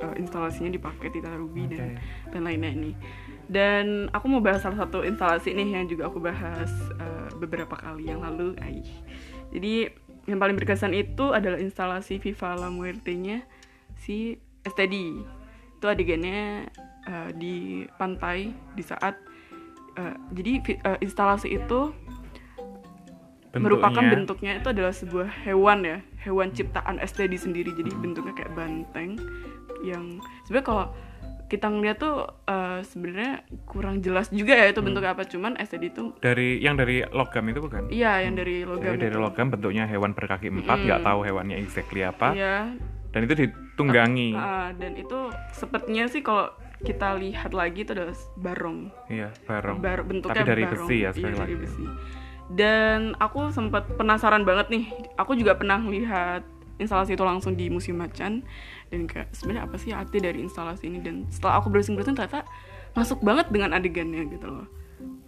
eh, 0.04 0.14
instalasinya 0.20 0.68
dipakai 0.68 1.08
Tita 1.08 1.32
Ruby 1.32 1.64
dan 1.72 1.96
dan 2.28 2.44
lainnya 2.44 2.76
ini. 2.76 2.92
Dan 3.48 4.12
aku 4.12 4.28
mau 4.28 4.44
bahas 4.44 4.60
salah 4.60 4.84
satu 4.84 5.00
instalasi 5.04 5.56
nih 5.56 5.80
yang 5.80 5.88
juga 5.88 6.12
aku 6.12 6.20
bahas 6.20 6.68
eh, 7.00 7.28
beberapa 7.40 7.72
kali 7.80 8.12
yang 8.12 8.20
lalu. 8.20 8.52
Ai. 8.60 8.84
jadi 9.48 9.88
yang 10.24 10.40
paling 10.40 10.56
berkesan 10.56 10.92
itu 10.96 11.32
adalah 11.32 11.60
instalasi 11.60 12.16
Viva 12.20 12.56
la 12.56 12.72
Muerte-nya 12.72 13.44
si 14.00 14.40
STD 14.64 15.20
itu 15.76 15.84
adegannya 15.84 16.72
eh, 17.08 17.30
di 17.36 17.86
pantai 17.96 18.52
di 18.74 18.82
saat 18.82 19.16
eh, 19.96 20.14
jadi 20.32 20.50
eh, 20.82 20.98
instalasi 21.04 21.54
itu 21.54 21.94
merupakan 23.54 24.02
bentuknya 24.02 24.58
itu 24.58 24.68
adalah 24.74 24.90
sebuah 24.90 25.30
hewan 25.46 25.86
ya 25.86 25.98
hewan 26.24 26.50
ciptaan 26.50 26.98
STD 26.98 27.36
sendiri. 27.36 27.70
Jadi 27.76 27.92
bentuknya 27.94 28.34
kayak 28.34 28.52
banteng 28.56 29.20
yang 29.84 30.18
sebenarnya 30.48 30.66
kalau 30.66 30.86
kita 31.44 31.68
ngeliat 31.68 32.00
tuh 32.00 32.24
eh, 32.48 32.80
sebenarnya 32.82 33.44
kurang 33.68 34.00
jelas 34.00 34.32
juga 34.32 34.56
ya 34.56 34.72
itu 34.72 34.80
bentuknya 34.80 35.12
apa. 35.14 35.28
Cuman 35.28 35.54
STD 35.60 35.94
itu 35.94 36.04
dari 36.18 36.58
yang 36.58 36.74
dari 36.74 37.04
logam 37.12 37.44
itu 37.52 37.60
bukan? 37.62 37.92
Iya 37.92 38.26
yang 38.26 38.34
dari 38.34 38.64
logam 38.64 38.96
Jadi 38.96 39.12
dari 39.12 39.16
logam 39.20 39.46
bentuknya 39.52 39.84
hewan 39.86 40.16
berkaki 40.16 40.48
empat 40.50 40.78
nggak 40.82 41.00
tahu 41.04 41.20
hewannya 41.22 41.56
exactly 41.60 42.02
apa. 42.02 42.32
Iya. 42.34 42.56
Dan 43.14 43.30
itu 43.30 43.46
ditunggangi. 43.46 44.34
Ah, 44.34 44.74
dan 44.74 44.98
itu 44.98 45.30
sepertinya 45.54 46.10
sih 46.10 46.18
kalau 46.26 46.50
kita 46.80 47.14
lihat 47.14 47.50
lagi 47.50 47.80
itu 47.80 47.92
adalah 47.92 48.10
barong 48.34 48.78
iya 49.06 49.30
barong 49.42 49.78
Bar- 49.78 50.02
bentuknya 50.02 50.34
tapi 50.36 50.48
dari 50.48 50.64
barong. 50.64 50.78
besi 50.82 50.96
ya 50.96 51.02
Iya, 51.04 51.10
sekali 51.12 51.22
dari 51.28 51.40
lagi 51.40 51.56
besi. 51.56 51.84
Dan 52.46 53.00
aku 53.16 53.48
sempat 53.48 53.88
penasaran 53.90 54.42
banget 54.42 54.68
nih. 54.68 54.84
Aku 55.16 55.32
juga 55.32 55.54
pernah 55.54 55.80
lihat 55.80 56.44
instalasi 56.76 57.14
itu 57.14 57.22
langsung 57.22 57.54
di 57.54 57.66
Museum 57.66 57.96
Macan 57.96 58.44
dan 58.84 59.00
kayak 59.02 59.30
sebenarnya 59.30 59.64
apa 59.64 59.76
sih 59.76 59.90
arti 59.90 60.18
dari 60.18 60.42
instalasi 60.42 60.84
ini 60.84 60.98
dan 60.98 61.24
setelah 61.26 61.56
aku 61.56 61.70
browsing-browsing 61.70 62.12
ternyata 62.12 62.44
masuk 62.92 63.22
banget 63.22 63.48
dengan 63.48 63.72
adegannya 63.72 64.26
gitu 64.26 64.44
loh. 64.44 64.66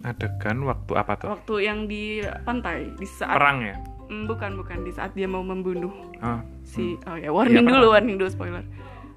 adegan 0.02 0.60
waktu 0.62 0.92
apa 0.92 1.12
tuh 1.16 1.28
Waktu 1.32 1.54
yang 1.62 1.78
di 1.84 2.18
pantai 2.42 2.92
di 2.92 3.06
saat 3.06 3.32
perang 3.32 3.64
ya 3.64 3.76
Hmm, 4.06 4.22
bukan 4.24 4.54
bukan 4.54 4.82
di 4.82 4.92
saat 4.92 5.10
dia 5.12 5.26
mau 5.26 5.40
membunuh 5.40 5.90
oh, 6.16 6.38
si 6.62 6.94
oh 7.02 7.16
ya 7.16 7.26
warning 7.28 7.58
Iya, 7.60 7.70
dulu 7.72 7.74
perang. 7.80 7.94
warning 7.96 8.16
dulu 8.16 8.28
spoiler. 8.28 8.62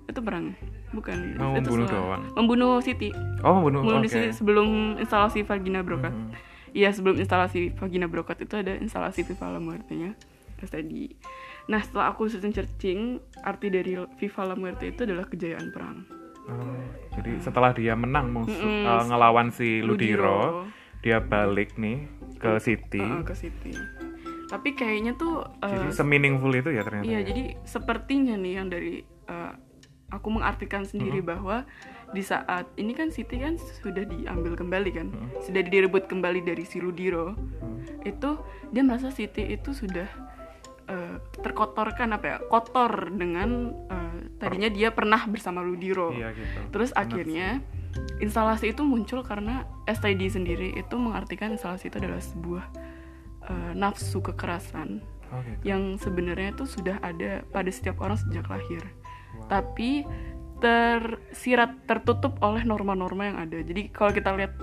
Itu 0.10 0.20
perang. 0.20 0.58
Bukan 0.90 1.18
itu 1.32 1.38
membunuh 1.38 1.86
salah. 1.86 2.18
doang. 2.18 2.24
Membunuh 2.34 2.74
Siti. 2.82 3.10
oh 3.40 3.54
membunuh 3.56 3.80
Membunuh 3.80 4.02
oke 4.02 4.10
Siti 4.10 4.34
sebelum 4.34 4.68
instalasi 4.98 5.46
Vagina 5.46 5.86
Brokat. 5.86 6.10
Mhm. 6.10 6.34
Iya 6.70 6.90
sebelum 6.90 7.18
instalasi 7.18 7.74
Vagina 7.74 8.06
Brokat 8.06 8.42
itu 8.42 8.54
ada 8.54 8.74
instalasi 8.74 9.26
Viva 9.26 9.50
la 9.50 9.58
Muerte-nya 9.58 10.14
Terus 10.54 10.70
tadi 10.70 11.10
Nah 11.66 11.82
setelah 11.82 12.14
aku 12.14 12.30
searching 12.30 13.18
arti 13.42 13.68
dari 13.70 13.98
Viva 14.18 14.44
la 14.44 14.54
Muerte 14.54 14.86
itu 14.86 15.02
adalah 15.02 15.26
kejayaan 15.26 15.70
perang 15.70 16.06
Oh, 16.46 16.78
jadi 17.14 17.38
setelah 17.38 17.74
dia 17.74 17.94
menang 17.94 18.30
musuh 18.30 18.54
Mm-mm. 18.54 18.86
eh, 18.86 19.04
ngelawan 19.06 19.50
si 19.50 19.82
Ludiro, 19.82 20.66
Ludiro. 20.66 20.66
dia 21.02 21.18
balik 21.18 21.78
nih 21.78 22.06
ke 22.38 22.58
City 22.58 23.02
Uh, 23.02 23.22
ke 23.22 23.34
City 23.34 23.74
Tapi 24.46 24.74
kayaknya 24.74 25.14
tuh 25.14 25.46
uh, 25.46 25.70
jadi 25.70 25.90
semeaningful 25.90 26.50
itu 26.50 26.70
ya 26.70 26.82
ternyata 26.82 27.06
Iya 27.06 27.22
ya? 27.22 27.28
jadi 27.30 27.44
sepertinya 27.62 28.34
nih 28.34 28.54
yang 28.58 28.66
dari 28.66 29.02
uh, 29.26 29.54
Aku 30.10 30.34
mengartikan 30.34 30.84
sendiri 30.86 31.22
bahwa 31.22 31.70
di 32.10 32.26
saat 32.26 32.66
ini 32.82 32.98
kan 32.98 33.14
City 33.14 33.38
kan 33.38 33.58
sudah 33.58 34.02
diambil 34.10 34.58
kembali 34.58 34.90
kan, 34.90 35.08
sudah 35.46 35.62
direbut 35.62 36.10
kembali 36.10 36.42
dari 36.42 36.66
si 36.66 36.82
Ludiro. 36.82 37.38
Itu 38.02 38.42
dia 38.74 38.82
merasa 38.82 39.14
City 39.14 39.54
itu 39.54 39.72
sudah 39.72 40.10
uh, 40.90 41.16
terkotorkan 41.46 42.18
apa 42.18 42.26
ya, 42.26 42.38
kotor 42.50 43.14
dengan 43.14 43.74
uh, 43.88 44.18
tadinya 44.42 44.70
dia 44.74 44.90
pernah 44.90 45.22
bersama 45.30 45.62
Ludiro. 45.62 46.10
iya 46.16 46.34
gitu 46.34 46.74
Terus 46.74 46.90
Benar 46.96 47.02
akhirnya 47.06 47.48
instalasi 48.22 48.74
itu 48.74 48.82
muncul 48.86 49.22
karena 49.22 49.66
STD 49.86 50.30
sendiri 50.30 50.68
itu 50.78 50.96
mengartikan 50.98 51.54
instalasi 51.54 51.90
itu 51.90 51.98
adalah 52.02 52.22
sebuah 52.22 52.66
uh, 53.50 53.72
nafsu 53.74 54.22
kekerasan 54.22 55.02
oh, 55.34 55.42
gitu. 55.44 55.74
yang 55.74 55.82
sebenarnya 55.98 56.54
itu 56.54 56.66
sudah 56.66 56.98
ada 57.02 57.44
pada 57.50 57.70
setiap 57.70 58.00
orang 58.02 58.18
sejak 58.18 58.46
lahir. 58.48 58.82
Tapi 59.50 60.06
tersirat 60.60 61.88
tertutup 61.88 62.36
oleh 62.44 62.68
norma-norma 62.68 63.32
yang 63.32 63.38
ada. 63.40 63.58
Jadi 63.64 63.90
kalau 63.96 64.12
kita 64.12 64.36
lihat 64.36 64.54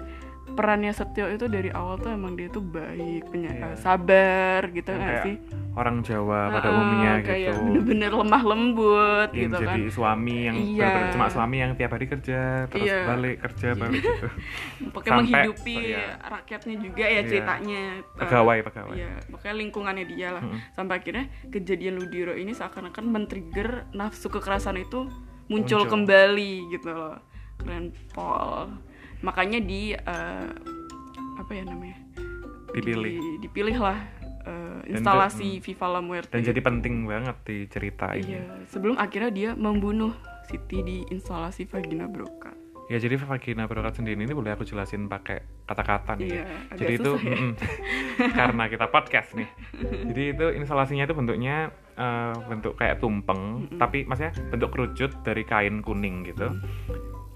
perannya 0.57 0.91
Setio 0.91 1.29
itu 1.29 1.45
dari 1.47 1.69
awal 1.69 1.97
tuh 1.97 2.11
emang 2.11 2.33
dia 2.33 2.49
tuh 2.49 2.61
baik, 2.61 3.29
Iya. 3.29 3.53
eh, 3.53 3.77
sabar 3.77 4.65
gitu 4.69 4.89
Yang 4.89 5.03
kayak 5.03 5.23
sih? 5.23 5.37
orang 5.73 5.97
Jawa 6.01 6.41
pada 6.51 6.69
umumnya 6.71 7.13
kayak 7.21 7.53
gitu 7.53 7.61
bener-bener 7.63 8.09
lemah 8.11 8.43
lembut 8.43 9.29
Ingin 9.31 9.45
gitu 9.45 9.57
jadi 9.61 9.69
kan. 9.79 9.93
suami 9.93 10.37
yang 10.43 10.57
Iya. 10.57 10.81
bener-bener 10.81 11.09
cuma 11.13 11.27
suami 11.29 11.57
yang 11.59 11.73
tiap 11.75 11.91
hari 11.91 12.07
kerja 12.07 12.41
terus 12.67 12.83
Iya. 12.83 12.99
balik 13.07 13.37
kerja 13.39 13.69
balik 13.75 14.01
gitu 14.01 14.27
Pokoknya 14.95 15.13
Sampai- 15.13 15.29
menghidupi 15.37 15.77
iya. 15.87 16.05
rakyatnya 16.19 16.75
juga 16.79 17.03
ya 17.03 17.13
Iya. 17.13 17.23
ceritanya. 17.27 17.83
Eh, 17.95 18.19
pegawai 18.19 18.59
pegawai 18.63 18.95
Iya, 18.95 19.13
pokoknya 19.29 19.55
lingkungannya 19.59 20.05
dia 20.07 20.29
lah. 20.33 20.43
Sampai 20.73 20.95
akhirnya 20.97 21.25
kejadian 21.47 21.95
Ludiro 21.97 22.33
ini 22.33 22.51
seakan-akan 22.51 23.05
men-trigger 23.05 23.69
nafsu 23.93 24.27
kekerasan 24.27 24.79
itu 24.79 25.05
muncul, 25.47 25.85
Muncul. 25.85 25.93
kembali 25.93 26.53
gitu 26.71 26.89
loh. 26.89 27.21
Keren 27.57 27.93
Paul. 28.11 28.81
Makanya 29.21 29.59
di 29.59 29.93
eh, 29.93 30.49
apa 31.37 31.53
ya 31.53 31.65
namanya? 31.65 31.99
dipilih 32.73 33.17
Di- 33.17 33.39
dipilih 33.41 33.79
lah 33.79 33.99
Dan 34.47 34.85
instalasi 34.93 35.59
Viva 35.59 35.87
la 35.89 35.99
Muerte. 35.99 36.31
dan 36.31 36.45
jadi 36.45 36.61
penting 36.61 37.03
banget 37.03 37.35
di 37.43 37.67
cerita 37.67 38.13
ini 38.13 38.37
Iya, 38.37 38.63
sebelum 38.69 38.95
akhirnya 38.95 39.31
dia 39.31 39.51
membunuh 39.53 40.13
Siti 40.47 40.79
di 40.79 41.03
instalasi 41.11 41.67
Vagina 41.67 42.07
Broca. 42.07 42.55
Ya 42.87 43.03
jadi 43.03 43.19
vagina 43.19 43.67
berokat 43.67 43.99
sendiri 43.99 44.15
ini 44.15 44.31
boleh 44.31 44.55
aku 44.55 44.63
jelasin 44.63 45.11
pakai 45.11 45.43
kata-kata 45.67 46.15
nih. 46.15 46.39
Iya, 46.39 46.45
agak 46.71 46.79
jadi 46.79 46.95
itu 46.95 47.11
ya. 47.11 47.35
mm-mm. 47.35 47.53
karena 48.39 48.65
kita 48.71 48.87
podcast 48.87 49.35
nih. 49.35 49.49
jadi 50.07 50.23
itu 50.31 50.47
instalasinya 50.55 51.03
itu 51.03 51.15
bentuknya 51.19 51.57
eh, 51.99 52.35
bentuk 52.47 52.79
kayak 52.79 53.03
tumpeng, 53.03 53.67
tapi 53.75 54.07
maksudnya 54.07 54.31
bentuk 54.47 54.71
kerucut 54.71 55.11
dari 55.27 55.43
kain 55.43 55.83
kuning 55.83 56.31
gitu. 56.31 56.47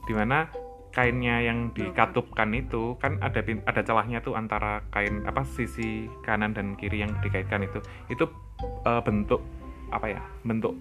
Di 0.07 0.15
mana 0.15 0.47
kainnya 0.91 1.39
yang 1.41 1.71
dikatupkan 1.71 2.51
itu 2.53 2.99
kan 2.99 3.17
ada 3.21 3.39
ada 3.41 3.81
celahnya 3.81 4.19
tuh 4.19 4.35
antara 4.35 4.83
kain 4.91 5.23
apa 5.23 5.43
sisi 5.45 5.89
kanan 6.21 6.51
dan 6.51 6.75
kiri 6.75 7.01
yang 7.01 7.15
dikaitkan 7.21 7.63
itu. 7.63 7.79
Itu 8.07 8.27
eh, 8.61 9.01
bentuk 9.01 9.41
apa 9.89 10.07
ya? 10.09 10.23
Bentuk 10.43 10.75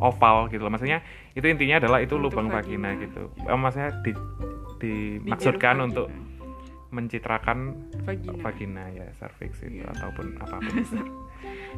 oval 0.00 0.48
gitu 0.48 0.64
loh 0.64 0.72
maksudnya 0.72 1.04
itu 1.32 1.44
intinya 1.44 1.76
adalah 1.76 2.00
itu 2.00 2.16
Untuk 2.16 2.32
lubang 2.32 2.48
vagina, 2.48 2.92
vagina. 2.92 3.04
gitu 3.04 3.22
Eh, 3.44 3.52
maksudnya 3.52 3.90
di 4.00 4.12
dimaksudkan 4.80 5.76
Dijeruk 5.76 5.88
untuk 5.88 6.06
mencitrakan 6.88 7.58
vagina. 8.00 8.32
vagina 8.38 8.84
ya 8.88 9.06
cervix 9.12 9.60
itu 9.60 9.76
Iya. 9.76 9.90
ataupun 9.92 10.26
apa 10.42 10.56
pun 10.56 10.74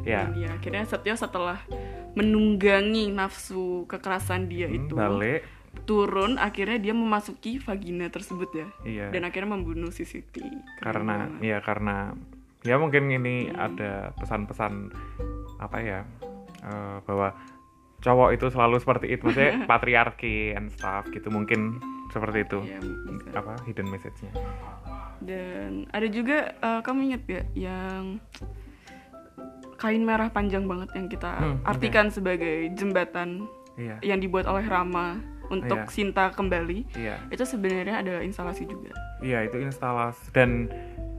ya 0.05 0.29
ya 0.31 0.49
akhirnya 0.53 0.85
Setio 0.85 1.15
setelah 1.15 1.57
menunggangi 2.13 3.09
nafsu 3.09 3.83
kekerasan 3.85 4.47
dia 4.47 4.67
Hmm, 4.67 4.77
itu 4.79 4.93
balik 4.93 5.41
turun 5.87 6.35
akhirnya 6.35 6.77
dia 6.77 6.91
memasuki 6.91 7.57
vagina 7.57 8.05
tersebut 8.07 8.49
ya. 8.51 8.67
Iya. 8.83 9.05
Dan 9.09 9.23
akhirnya 9.23 9.49
membunuh 9.49 9.89
si 9.89 10.03
Siti 10.03 10.43
karena 10.77 11.31
banget. 11.31 11.39
ya 11.41 11.57
karena 11.59 12.11
ya 12.61 12.75
mungkin 12.75 13.07
ini 13.07 13.47
Hmm. 13.47 13.55
ada 13.57 13.91
pesan-pesan 14.13 14.91
apa 15.57 15.77
ya 15.79 15.99
eh, 16.59 16.97
bahwa 17.01 17.31
cowok 17.97 18.29
itu 18.31 18.45
selalu 18.47 18.77
seperti 18.77 19.07
itu 19.09 19.23
maksudnya 19.23 19.63
patriarki 19.71 20.51
and 20.51 20.69
stuff 20.69 21.07
gitu 21.07 21.29
mungkin 21.29 21.79
seperti 22.07 22.43
itu. 22.43 22.59
Bisa. 22.61 23.33
apa 23.35 23.55
hidden 23.63 23.87
message-nya. 23.87 24.31
Dan 25.17 25.87
ada 25.89 26.07
juga 26.07 26.51
eh, 26.53 26.81
kamu 26.81 26.99
ingat 27.05 27.23
ya 27.25 27.41
yang 27.57 28.19
kain 29.77 30.01
merah 30.01 30.27
panjang 30.27 30.65
banget 30.65 30.89
yang 30.91 31.07
kita 31.07 31.31
Hmm, 31.33 31.57
artikan 31.63 32.09
sebagai 32.09 32.69
jembatan 32.73 33.45
iya. 33.75 34.01
yang 34.03 34.17
dibuat 34.17 34.45
oleh 34.45 34.65
Rama 34.65 35.21
untuk 35.49 35.79
Iya. 35.79 35.89
Sinta 35.89 36.29
kembali 36.29 36.93
iya 36.93 37.17
itu 37.27 37.43
sebenarnya 37.43 37.99
adalah 37.99 38.21
instalasi 38.21 38.63
juga 38.63 38.91
iya 39.19 39.41
itu 39.41 39.57
instalasi 39.57 40.31
dan 40.31 40.67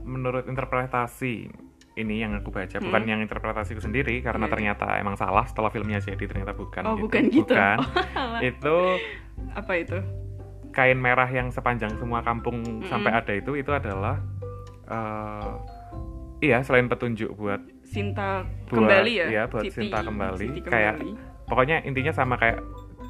menurut 0.01 0.45
interpretasi 0.45 1.49
ini 1.95 2.15
yang 2.17 2.31
aku 2.33 2.49
baca 2.49 2.79
bukan 2.79 3.03
yang 3.03 3.19
interpretasiku 3.19 3.79
sendiri 3.79 4.19
karena 4.19 4.41
Hmm. 4.41 4.55
Iya. 4.55 4.73
ternyata 4.73 4.87
emang 4.95 5.15
salah 5.15 5.43
setelah 5.43 5.67
filmnya 5.67 5.99
jadi 5.99 6.21
ternyata 6.21 6.53
bukan 6.53 6.83
Oh, 6.83 6.95
bukan 6.95 7.27
gitu. 7.27 7.49
bukan 7.49 7.77
itu 8.49 8.77
apa 9.51 9.73
itu 9.75 9.97
kain 10.69 10.95
merah 10.95 11.27
yang 11.27 11.49
sepanjang 11.49 11.91
semua 11.95 12.21
kampung 12.21 12.61
Mm-mm. 12.61 12.85
sampai 12.85 13.11
ada 13.11 13.33
itu 13.33 13.53
itu 13.53 13.67
adalah 13.69 14.21
eh, 14.85 15.51
iya 16.41 16.61
selain 16.61 16.87
petunjuk 16.87 17.33
buat 17.33 17.59
Sinta 17.83 18.45
Buat- 18.65 18.79
kembali 18.79 19.11
ya 19.11 19.25
iya, 19.27 19.43
buat 19.45 19.65
Siti- 19.65 19.89
Sinta 19.89 19.99
kembali. 19.99 20.45
Siti 20.45 20.59
Kayak- 20.61 21.01
kembali. 21.01 21.11
pokoknya 21.45 21.77
intinya 21.83 22.13
sama 22.13 22.37
kayak 22.37 22.61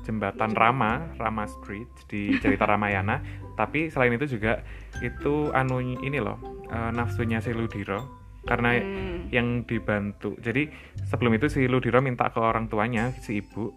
jembatan 0.10 0.58
Rama 0.58 1.14
Rama 1.22 1.46
Street 1.46 2.10
di 2.10 2.34
cerita 2.42 2.66
Ramayana. 2.66 3.22
Tapi 3.54 3.94
selain 3.94 4.18
itu 4.18 4.26
juga 4.26 4.66
itu 5.06 5.54
anu 5.54 5.78
ini 5.78 6.18
loh 6.18 6.66
eh, 6.66 6.90
nafsunya 6.90 7.38
si 7.38 7.54
Ludiro. 7.54 8.18
Karena 8.40 8.74
Hmm. 8.82 9.30
yang 9.30 9.68
dibantu 9.68 10.34
jadi 10.42 10.72
sebelum 11.06 11.38
itu 11.38 11.52
si 11.52 11.70
Ludiro 11.70 12.02
minta 12.02 12.34
ke 12.34 12.40
orang 12.42 12.66
tuanya 12.66 13.14
si 13.22 13.44
ibu 13.44 13.70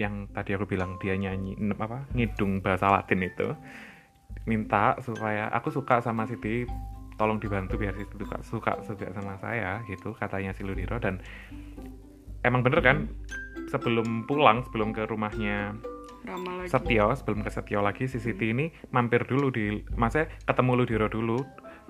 yang 0.00 0.30
tadi 0.32 0.54
aku 0.54 0.64
bilang 0.70 0.96
dia 1.02 1.18
nyanyi 1.18 1.58
apa 1.76 2.08
ngidung 2.14 2.62
bahasa 2.62 2.88
Latin 2.88 3.26
itu 3.26 3.52
minta 4.46 4.96
supaya 5.02 5.50
aku 5.50 5.68
suka 5.74 6.00
sama 6.00 6.24
Siti 6.30 6.64
tolong 7.14 7.38
dibantu 7.38 7.78
biar 7.78 7.94
Siti 7.94 8.14
suka 8.46 8.80
suka 8.86 9.06
sama 9.12 9.34
saya 9.38 9.82
gitu 9.90 10.14
katanya 10.16 10.54
si 10.54 10.62
Ludiro. 10.66 10.98
Dan 11.00 11.20
emang 12.44 12.60
bener 12.60 12.80
kan 12.84 13.08
sebelum 13.74 14.22
pulang 14.22 14.62
sebelum 14.62 14.90
ke 14.90 15.02
rumahnya 15.04 15.74
Rama 16.22 16.62
lagi 16.62 16.70
Setio 16.70 17.10
sebelum 17.12 17.42
ke 17.42 17.50
Setio 17.50 17.80
lagi 17.80 18.06
si 18.06 18.16
Siti 18.16 18.48
ini 18.48 18.66
mampir 18.88 19.22
dulu 19.22 19.50
di 19.50 19.66
maksudnya 19.92 20.30
ketemu 20.44 20.72
Ludiro 20.76 21.08
dulu 21.08 21.42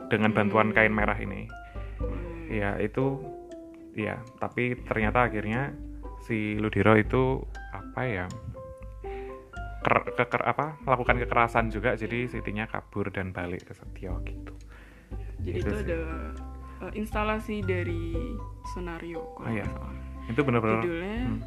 dengan 0.09 0.33
bantuan 0.33 0.69
Hmm. 0.69 0.75
kain 0.75 0.91
merah 0.91 1.14
ini 1.17 1.45
Hmm. 1.97 2.49
ya 2.49 2.75
itu 2.79 3.21
ya 3.95 4.19
tapi 4.37 4.75
ternyata 4.81 5.23
akhirnya 5.23 5.71
si 6.21 6.57
Ludiro 6.57 6.95
itu 6.95 7.45
apa 7.71 8.00
ya 8.03 8.26
ker, 9.81 9.97
keker- 10.14 10.47
apa 10.47 10.81
melakukan 10.81 11.21
kekerasan 11.21 11.69
juga 11.69 11.95
jadi 11.95 12.26
Sitinya 12.26 12.64
kabur 12.64 13.09
dan 13.09 13.31
balik 13.31 13.68
ke 13.68 13.73
Setio 13.73 14.18
gitu 14.25 14.53
jadi 15.38 15.57
Itu 15.57 15.68
itu 15.68 15.70
sih. 15.70 15.85
adalah 15.85 16.20
eh, 16.81 16.92
instalasi 16.97 17.57
dari 17.61 18.16
Sonario 18.66 19.23
kalau 19.37 19.47
Oh, 19.47 19.53
iya. 19.53 19.66
itu 20.27 20.40
bener-bener 20.40 20.81
judulnya 20.81 21.18
hmm. 21.23 21.40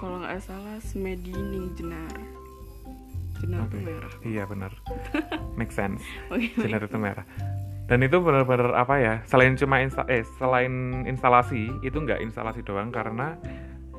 Kalau 0.00 0.16
nggak 0.18 0.40
salah 0.40 0.80
Smedi 0.80 1.30
Ning 1.30 1.76
Jenar 1.76 2.08
Jenar 3.36 3.64
Oke. 3.64 3.70
tuh 3.70 3.80
merah 3.80 4.12
iya 4.22 4.44
bener 4.44 4.72
make 5.58 5.70
sense. 5.70 6.00
Oke, 6.28 6.48
Sinar 6.56 6.80
itu 6.80 6.96
merah. 6.96 7.24
Dan 7.84 8.00
itu 8.00 8.16
benar-benar 8.16 8.72
apa 8.74 8.94
ya 8.96 9.14
selain 9.24 9.54
cuma 9.54 9.80
insta 9.80 10.06
eh 10.06 10.22
selain 10.36 10.70
instalasi 11.04 11.68
itu 11.80 11.96
nggak 11.96 12.22
instalasi 12.22 12.62
doang 12.62 12.88
karena 12.88 13.34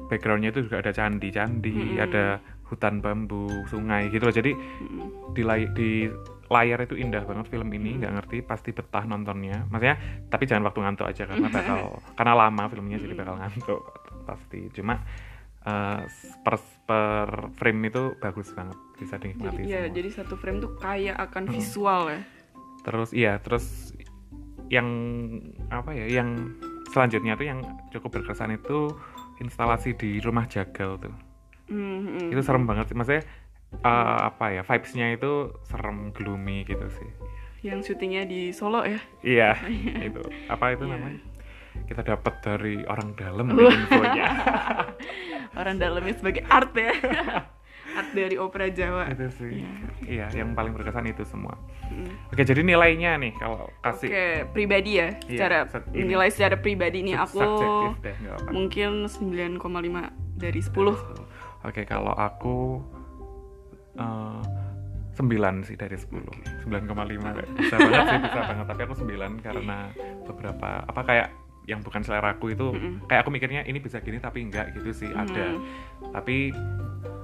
backgroundnya 0.07 0.49
itu 0.49 0.65
juga 0.65 0.79
ada 0.79 0.91
candi-candi 0.91 1.73
Mm-mm. 1.73 1.99
ada 1.99 2.39
hutan 2.65 2.97
bambu 2.97 3.45
sungai 3.67 4.07
gitu 4.07 4.23
loh. 4.23 4.31
Jadi 4.31 4.51
Mm-mm. 4.53 5.33
di, 5.33 5.43
lay- 5.43 5.69
di 5.69 6.07
layar 6.47 6.83
itu 6.83 6.95
indah 6.95 7.23
banget 7.23 7.47
film 7.47 7.67
ini 7.69 7.91
Hmm. 7.91 7.99
nggak 7.99 8.13
ngerti 8.15 8.37
pasti 8.41 8.69
betah 8.71 9.03
nontonnya. 9.03 9.67
Maksudnya 9.67 9.95
tapi 10.27 10.43
jangan 10.45 10.65
waktu 10.65 10.79
ngantuk 10.81 11.07
aja 11.07 11.23
karena 11.25 11.47
bakal 11.53 11.79
karena 12.13 12.33
lama 12.37 12.63
filmnya 12.67 12.97
jadi 12.97 13.13
bakal 13.13 13.35
ngantuk 13.37 13.81
pasti. 14.23 14.71
Cuma 14.71 15.03
eh, 15.61 16.01
per 16.41 16.55
per 16.83 17.27
frame 17.55 17.87
itu 17.87 18.03
bagus 18.17 18.49
banget 18.51 18.77
bisa 18.97 19.15
jadi 19.15 19.31
dinikmati 19.31 19.61
iya 19.63 19.81
semua. 19.85 19.95
jadi 19.95 20.09
satu 20.11 20.33
frame 20.35 20.59
tuh 20.59 20.71
kaya 20.77 21.13
akan 21.15 21.43
Mm-mm. 21.45 21.53
visual 21.55 22.01
ya 22.09 22.21
terus 22.81 23.09
iya 23.11 23.33
terus 23.37 23.93
yang 24.67 24.87
apa 25.69 25.91
ya 25.91 26.21
yang 26.21 26.55
selanjutnya 26.89 27.35
tuh 27.35 27.45
yang 27.45 27.59
cukup 27.89 28.19
berkesan 28.19 28.55
itu 28.55 28.91
instalasi 29.39 29.93
di 29.93 30.17
rumah 30.19 30.45
jagal 30.45 30.97
tuh 30.97 31.15
Mm-mm. 31.67 32.31
itu 32.31 32.41
serem 32.41 32.65
banget 32.65 32.91
sih 32.91 32.97
maksudnya 32.97 33.23
eh, 33.77 34.19
apa 34.27 34.45
ya 34.51 34.61
vibesnya 34.61 35.13
itu 35.13 35.55
serem 35.63 36.11
gloomy 36.11 36.65
gitu 36.65 36.87
sih 36.91 37.09
yang 37.61 37.79
syutingnya 37.79 38.25
di 38.25 38.49
Solo 38.49 38.81
ya 38.83 38.97
iya 39.21 39.53
itu 40.09 40.21
apa 40.49 40.73
itu 40.73 40.83
Iya. 40.83 40.93
namanya 40.97 41.19
kita 41.91 42.07
dapat 42.07 42.33
dari 42.39 42.75
orang 42.83 43.11
dalam 43.13 43.51
infonya 43.51 44.27
orang 45.59 45.75
dalamnya 45.75 46.15
sebagai 46.15 46.47
art 46.47 46.71
ya 46.71 46.95
art 47.99 48.09
dari 48.11 48.35
opera 48.35 48.71
Jawa 48.71 49.11
itu 49.11 49.27
sih 49.35 49.67
Iya. 50.01 50.31
iya 50.31 50.41
yang 50.41 50.55
paling 50.55 50.71
berkesan 50.71 51.03
itu 51.05 51.21
semua 51.23 51.59
Mm. 51.91 52.31
oke 52.31 52.39
jadi 52.41 52.63
nilainya 52.63 53.19
nih 53.19 53.35
kalau 53.35 53.67
kasih 53.83 54.07
Oke, 54.07 54.25
pribadi 54.55 54.91
ya. 54.95 55.11
Iya, 55.27 55.43
Secara 55.43 55.57
ini. 55.91 56.07
nilai 56.07 56.31
secara 56.31 56.55
pribadi 56.55 57.03
nih 57.03 57.19
aku 57.19 57.43
deh 57.99 58.15
mungkin 58.47 59.11
9,5 59.11 59.59
dari 60.39 60.61
10. 60.63 60.71
Oke, 61.61 61.83
kalau 61.83 62.15
aku 62.15 62.79
eh, 63.93 64.39
9 65.19 65.67
sih 65.67 65.75
dari 65.75 65.99
10. 65.99 66.23
9,5 66.63 66.71
kayak 67.35 67.49
bisa 67.59 67.75
banget 67.75 68.03
sih, 68.07 68.19
bisa 68.23 68.39
banget. 68.39 68.65
Tapi 68.65 68.81
aku 68.81 68.93
9 68.95 69.43
karena 69.43 69.77
beberapa 70.31 70.69
apa 70.87 71.01
kayak 71.03 71.27
yang 71.71 71.79
bukan 71.79 72.03
selera 72.03 72.35
aku 72.35 72.51
itu 72.51 72.67
Mm-mm. 72.67 73.07
kayak 73.07 73.23
aku 73.23 73.31
mikirnya 73.31 73.63
ini 73.63 73.79
bisa 73.79 73.97
gini 73.97 74.19
tapi 74.19 74.43
enggak 74.43 74.75
gitu 74.75 74.91
sih 74.91 75.09
ada. 75.09 75.55
Mm. 75.55 75.63
Tapi 76.11 76.51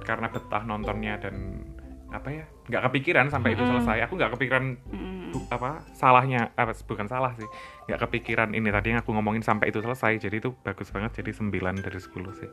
karena 0.00 0.26
betah 0.26 0.64
nontonnya 0.64 1.20
dan 1.20 1.60
apa 2.08 2.32
ya 2.32 2.44
nggak 2.66 2.88
kepikiran 2.88 3.28
sampai 3.28 3.52
itu 3.52 3.60
Mm-mm. 3.60 3.84
selesai 3.84 4.08
aku 4.08 4.16
nggak 4.16 4.32
kepikiran 4.32 4.64
Mm. 4.88 5.28
bu- 5.28 5.44
apa 5.48 5.84
salahnya 5.92 6.56
apa 6.56 6.72
bukan 6.82 7.04
salah 7.04 7.36
sih 7.36 7.44
nggak 7.84 8.00
kepikiran 8.00 8.56
ini 8.56 8.72
tadi 8.72 8.90
yang 8.90 9.04
aku 9.04 9.12
ngomongin 9.12 9.44
sampai 9.44 9.68
itu 9.68 9.78
selesai 9.78 10.16
jadi 10.18 10.40
itu 10.40 10.56
bagus 10.58 10.88
banget 10.88 11.20
jadi 11.20 11.36
9 11.36 11.52
dari 11.78 12.00
10 12.00 12.08
sih 12.34 12.48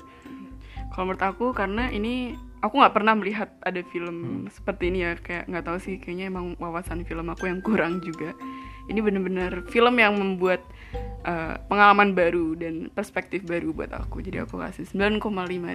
Kalau 0.85 1.07
menurut 1.07 1.23
aku 1.23 1.45
karena 1.51 1.87
ini 1.89 2.35
aku 2.59 2.77
nggak 2.77 2.93
pernah 2.93 3.15
melihat 3.15 3.47
ada 3.61 3.79
Hmm. 3.79 3.89
film 3.89 4.17
seperti 4.49 4.91
ini 4.91 4.99
ya 5.01 5.15
kayak 5.15 5.47
nggak 5.47 5.65
tahu 5.65 5.77
sih 5.77 5.95
kayaknya 5.97 6.27
emang 6.27 6.55
wawasan 6.57 7.03
film 7.03 7.25
aku 7.25 7.47
yang 7.47 7.59
kurang 7.59 7.99
juga. 7.99 8.35
Ini 8.85 8.99
bener-bener 8.99 9.65
film 9.65 9.95
yang 9.95 10.13
membuat 10.13 10.61
uh, 11.25 11.57
pengalaman 11.67 12.13
baru 12.13 12.53
dan 12.55 12.93
perspektif 12.93 13.43
baru 13.43 13.73
buat 13.73 13.91
aku. 13.91 14.21
Jadi 14.21 14.45
aku 14.45 14.61
kasih 14.61 14.85
9,5 14.87 15.21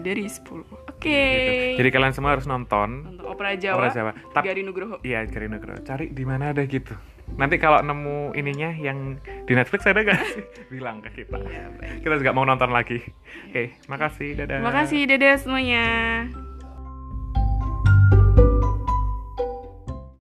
dari 0.01 0.25
10. 0.25 0.41
Oke. 0.89 1.11
gitu. 1.11 1.53
jadi 1.83 1.89
kalian 1.91 2.15
semua 2.15 2.39
harus 2.39 2.47
nonton 2.47 3.11
Untuk 3.11 3.27
opera 3.27 3.59
Jawa, 3.59 3.77
Opera 3.77 3.89
Jawa. 3.91 4.13
Tap- 4.31 4.47
Gari 4.47 4.63
Nugroho. 4.63 5.03
Iya, 5.03 5.27
Gari 5.27 5.51
Nugroho. 5.51 5.83
Cari 5.83 6.15
di 6.15 6.25
mana 6.25 6.55
ada 6.55 6.63
gitu. 6.65 6.95
Nanti 7.31 7.63
kalau 7.63 7.79
nemu 7.79 8.35
ininya 8.35 8.75
yang 8.75 9.19
di 9.47 9.53
Netflix 9.55 9.87
ada 9.87 10.03
gak 10.03 10.19
sih? 10.35 10.43
Bilang 10.75 10.99
ke 11.03 11.23
kita. 11.23 11.39
Ya, 11.47 11.71
baik. 11.71 12.03
Kita 12.03 12.15
juga 12.19 12.33
mau 12.35 12.43
nonton 12.43 12.71
lagi. 12.71 12.99
Oke, 13.51 13.75
makasih. 13.87 14.35
Dadah. 14.35 14.59
Terima 14.59 14.75
kasih 14.75 15.01
dadah 15.07 15.35
semuanya. 15.39 15.87